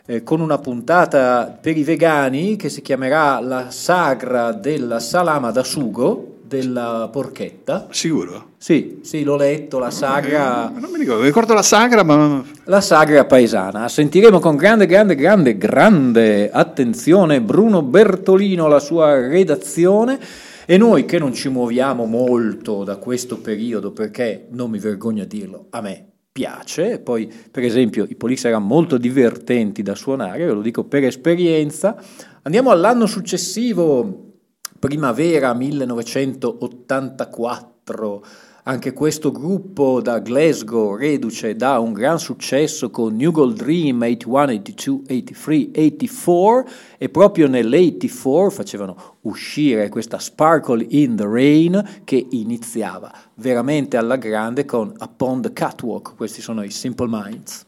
eh, 0.07 0.22
con 0.22 0.40
una 0.40 0.59
puntata 0.59 1.57
per 1.61 1.76
i 1.76 1.84
vegani 1.84 2.57
che 2.57 2.68
si 2.68 2.82
chiamerà 2.82 3.40
La 3.40 3.70
sagra 3.70 4.53
della 4.53 4.98
salama 4.98 5.50
da 5.50 5.62
sugo 5.62 6.38
della 6.53 7.09
porchetta. 7.11 7.86
Sicuro? 7.90 8.50
Sì, 8.59 9.00
sì, 9.03 9.22
l'ho 9.22 9.36
letto, 9.36 9.78
la 9.78 9.90
sagra, 9.90 10.70
Non 10.74 10.90
mi 10.90 10.98
ricordo, 10.98 11.20
mi 11.20 11.28
ricordo 11.28 11.55
la 11.55 11.62
sagra, 11.62 12.03
ma 12.03 12.44
la 12.64 12.80
sagra 12.82 13.24
paesana. 13.24 13.88
Sentiremo 13.88 14.38
con 14.38 14.57
grande, 14.57 14.84
grande, 14.86 15.14
grande, 15.14 15.57
grande 15.57 16.50
attenzione 16.50 17.40
Bruno 17.40 17.82
Bertolino, 17.82 18.68
la 18.68 18.80
sua 18.80 19.26
redazione. 19.26 20.18
E 20.66 20.76
noi 20.76 21.07
che 21.07 21.18
non 21.18 21.32
ci 21.32 21.48
muoviamo 21.48 22.05
molto 22.05 22.84
da 22.84 22.96
questo 22.96 23.38
periodo, 23.38 23.90
perché 23.90 24.46
non 24.50 24.70
mi 24.70 24.78
vergogno 24.78 25.22
a 25.22 25.26
dirlo, 25.26 25.66
a 25.70 25.80
me 25.80 26.11
piace. 26.33 26.99
Poi, 26.99 27.30
per 27.51 27.62
esempio, 27.62 28.07
i 28.09 28.16
Police 28.16 28.49
erano 28.49 28.64
molto 28.64 28.97
divertenti 28.97 29.83
da 29.83 29.95
suonare, 29.95 30.47
ve 30.47 30.53
lo 30.53 30.62
dico 30.62 30.85
per 30.85 31.05
esperienza. 31.05 32.03
Andiamo 32.43 32.70
all'anno 32.70 33.05
successivo, 33.07 34.30
primavera 34.78 35.53
1984. 35.53 38.24
Anche 38.64 38.92
questo 38.92 39.32
gruppo 39.32 40.00
da 40.00 40.20
Glasgow, 40.20 40.94
reduce 40.94 41.56
da 41.56 41.80
un 41.80 41.92
gran 41.92 42.20
successo 42.20 42.90
con 42.90 43.16
New 43.16 43.32
Gold 43.32 43.56
Dream 43.56 44.00
81, 44.02 44.52
82, 44.52 45.02
83, 45.02 45.70
84 45.74 46.70
e 46.96 47.08
proprio 47.08 47.48
nell'84 47.48 48.50
facevano 48.50 49.16
uscire 49.22 49.88
questa 49.88 50.20
Sparkle 50.20 50.86
in 50.90 51.16
the 51.16 51.26
Rain 51.26 52.02
che 52.04 52.24
iniziava 52.30 53.12
veramente 53.34 53.96
alla 53.96 54.14
grande 54.14 54.64
con 54.64 54.94
Upon 54.96 55.42
the 55.42 55.52
Catwalk. 55.52 56.14
Questi 56.14 56.40
sono 56.40 56.62
i 56.62 56.70
Simple 56.70 57.08
Minds. 57.08 57.66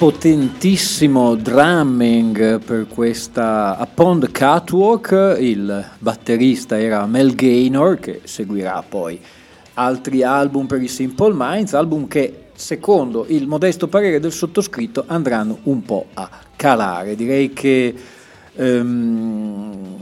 Potentissimo 0.00 1.34
drumming 1.34 2.58
per 2.60 2.86
questa 2.86 3.76
Upon 3.78 4.26
Catwalk, 4.32 5.36
il 5.38 5.90
batterista 5.98 6.80
era 6.80 7.04
Mel 7.04 7.34
Gaynor 7.34 7.98
che 7.98 8.22
seguirà 8.24 8.82
poi 8.88 9.20
altri 9.74 10.22
album 10.22 10.64
per 10.64 10.80
i 10.80 10.88
Simple 10.88 11.34
Minds, 11.36 11.74
album 11.74 12.08
che 12.08 12.44
secondo 12.54 13.26
il 13.28 13.46
modesto 13.46 13.88
parere 13.88 14.20
del 14.20 14.32
sottoscritto, 14.32 15.04
andranno 15.06 15.58
un 15.64 15.82
po' 15.82 16.06
a 16.14 16.30
calare. 16.56 17.14
Direi 17.14 17.52
che 17.52 17.94
um, 18.54 19.99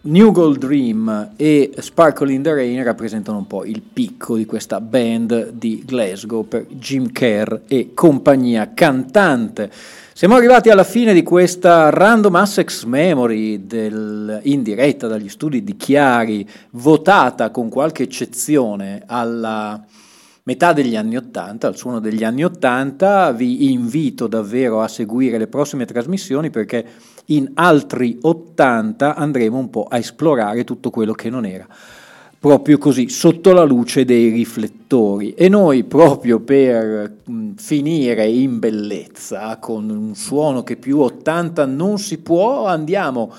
New 0.00 0.30
Gold 0.30 0.58
Dream 0.58 1.32
e 1.34 1.72
Sparkle 1.76 2.32
in 2.32 2.40
the 2.40 2.54
Rain 2.54 2.84
rappresentano 2.84 3.38
un 3.38 3.48
po' 3.48 3.64
il 3.64 3.82
picco 3.82 4.36
di 4.36 4.46
questa 4.46 4.80
band 4.80 5.50
di 5.50 5.82
Glasgow 5.84 6.46
per 6.46 6.66
Jim 6.66 7.10
Kerr 7.10 7.62
e 7.66 7.90
compagnia 7.94 8.70
cantante. 8.74 9.68
Siamo 10.12 10.36
arrivati 10.36 10.70
alla 10.70 10.84
fine 10.84 11.12
di 11.12 11.24
questa 11.24 11.90
Random 11.90 12.32
Assex 12.36 12.84
Memory 12.84 13.66
del, 13.66 14.38
in 14.44 14.62
diretta 14.62 15.08
dagli 15.08 15.28
studi 15.28 15.64
di 15.64 15.76
Chiari, 15.76 16.48
votata 16.70 17.50
con 17.50 17.68
qualche 17.68 18.04
eccezione 18.04 19.02
alla 19.04 19.84
metà 20.44 20.72
degli 20.72 20.94
anni 20.94 21.16
Ottanta, 21.16 21.66
al 21.66 21.76
suono 21.76 21.98
degli 21.98 22.22
anni 22.22 22.44
Ottanta. 22.44 23.32
Vi 23.32 23.72
invito 23.72 24.28
davvero 24.28 24.80
a 24.80 24.86
seguire 24.86 25.38
le 25.38 25.48
prossime 25.48 25.86
trasmissioni 25.86 26.50
perché 26.50 26.86
in 27.30 27.50
altri 27.54 28.18
80 28.20 29.14
andremo 29.14 29.58
un 29.58 29.70
po' 29.70 29.84
a 29.84 29.98
esplorare 29.98 30.64
tutto 30.64 30.90
quello 30.90 31.12
che 31.12 31.30
non 31.30 31.44
era 31.44 31.66
proprio 32.38 32.78
così, 32.78 33.08
sotto 33.08 33.52
la 33.52 33.64
luce 33.64 34.04
dei 34.04 34.30
riflettori. 34.30 35.34
E 35.34 35.48
noi, 35.48 35.84
proprio 35.84 36.40
per 36.40 37.16
mh, 37.24 37.54
finire 37.56 38.26
in 38.28 38.58
bellezza, 38.58 39.56
con 39.58 39.90
un 39.90 40.14
suono 40.14 40.62
che 40.62 40.76
più 40.76 41.00
80 41.00 41.66
non 41.66 41.98
si 41.98 42.18
può, 42.18 42.66
andiamo 42.66 43.32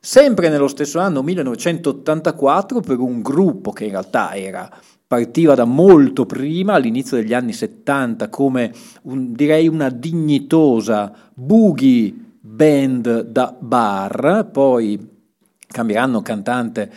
sempre 0.00 0.48
nello 0.48 0.68
stesso 0.68 0.98
anno, 0.98 1.22
1984, 1.22 2.80
per 2.80 2.98
un 2.98 3.20
gruppo 3.20 3.72
che 3.72 3.84
in 3.84 3.90
realtà 3.90 4.34
era 4.34 4.70
partiva 5.06 5.54
da 5.54 5.64
molto 5.64 6.24
prima, 6.26 6.74
all'inizio 6.74 7.18
degli 7.18 7.34
anni 7.34 7.52
70, 7.52 8.28
come 8.28 8.72
un, 9.02 9.32
direi 9.34 9.68
una 9.68 9.90
dignitosa 9.90 11.12
boogie 11.34 12.24
band 12.56 13.20
da 13.20 13.54
bar, 13.58 14.48
poi 14.50 14.98
cambieranno 15.68 16.22
cantante 16.22 16.90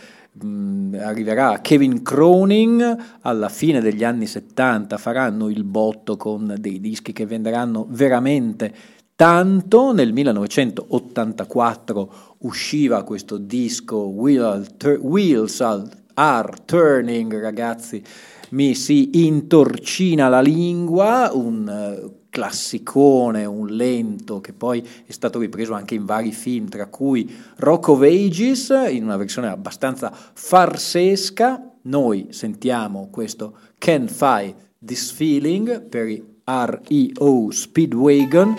arriverà 0.98 1.58
Kevin 1.60 2.02
Croning 2.02 2.96
alla 3.20 3.50
fine 3.50 3.82
degli 3.82 4.04
anni 4.04 4.26
70 4.26 4.96
faranno 4.96 5.50
il 5.50 5.64
botto 5.64 6.16
con 6.16 6.54
dei 6.58 6.80
dischi 6.80 7.12
che 7.12 7.26
venderanno 7.26 7.86
veramente 7.90 8.72
tanto. 9.14 9.92
Nel 9.92 10.14
1984 10.14 12.12
usciva 12.38 13.02
questo 13.02 13.36
disco 13.36 13.96
Wheels 14.06 15.60
Are 16.14 16.52
Turning 16.64 17.38
ragazzi 17.38 18.02
mi 18.50 18.74
si 18.74 19.26
intorcina 19.26 20.28
la 20.28 20.40
lingua 20.40 21.30
un 21.34 22.18
classicone, 22.30 23.44
un 23.44 23.66
lento 23.66 24.40
che 24.40 24.52
poi 24.52 24.82
è 25.04 25.12
stato 25.12 25.40
ripreso 25.40 25.74
anche 25.74 25.94
in 25.94 26.06
vari 26.06 26.32
film, 26.32 26.68
tra 26.68 26.86
cui 26.86 27.30
Rock 27.56 27.88
of 27.88 28.02
Ages, 28.02 28.72
in 28.88 29.02
una 29.04 29.16
versione 29.16 29.48
abbastanza 29.48 30.10
farsesca. 30.12 31.62
Noi 31.82 32.28
sentiamo 32.30 33.08
questo 33.10 33.56
Can't 33.78 34.10
Fight 34.10 34.54
This 34.82 35.10
Feeling 35.10 35.82
per 35.82 36.08
i 36.08 36.24
REO 36.44 37.50
Speedwagon. 37.50 38.56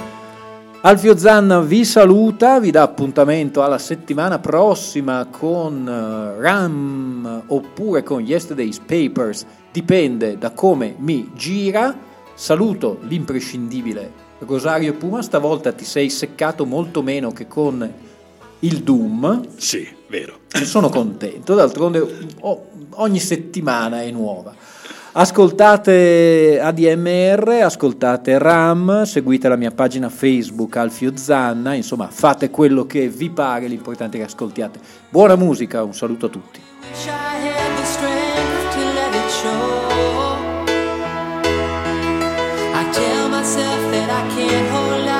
Alfio 0.83 1.15
Zanna 1.15 1.61
vi 1.61 1.85
saluta, 1.85 2.59
vi 2.59 2.71
dà 2.71 2.81
appuntamento 2.81 3.61
alla 3.61 3.77
settimana 3.77 4.39
prossima 4.39 5.27
con 5.29 5.87
eh, 5.87 6.41
RAM 6.41 7.43
oppure 7.47 8.01
con 8.01 8.21
Yesterday's 8.21 8.79
Papers, 8.79 9.45
dipende 9.71 10.39
da 10.39 10.51
come 10.51 10.95
mi 10.97 11.29
gira. 11.35 12.09
Saluto 12.41 12.97
l'imprescindibile 13.03 14.11
Rosario 14.39 14.95
Puma, 14.95 15.21
stavolta 15.21 15.73
ti 15.73 15.85
sei 15.85 16.09
seccato 16.09 16.65
molto 16.65 17.03
meno 17.03 17.29
che 17.29 17.47
con 17.47 17.87
il 18.61 18.81
Doom. 18.81 19.47
Sì, 19.57 19.87
vero. 20.07 20.39
Ne 20.51 20.65
sono 20.65 20.89
contento, 20.89 21.53
d'altronde 21.53 22.03
ogni 22.93 23.19
settimana 23.19 24.01
è 24.01 24.09
nuova. 24.09 24.55
Ascoltate 25.11 26.59
ADMR, 26.59 27.59
ascoltate 27.61 28.39
RAM, 28.39 29.03
seguite 29.03 29.47
la 29.47 29.55
mia 29.55 29.69
pagina 29.69 30.09
Facebook 30.09 30.77
Alfio 30.77 31.15
Zanna, 31.15 31.75
insomma 31.75 32.07
fate 32.07 32.49
quello 32.49 32.87
che 32.87 33.07
vi 33.07 33.29
pare, 33.29 33.67
l'importante 33.67 34.17
è 34.17 34.21
che 34.21 34.25
ascoltiate. 34.25 34.79
Buona 35.09 35.35
musica, 35.35 35.83
un 35.83 35.93
saluto 35.93 36.25
a 36.25 36.29
tutti. 36.29 36.59
You 44.37 44.47
take 44.47 45.10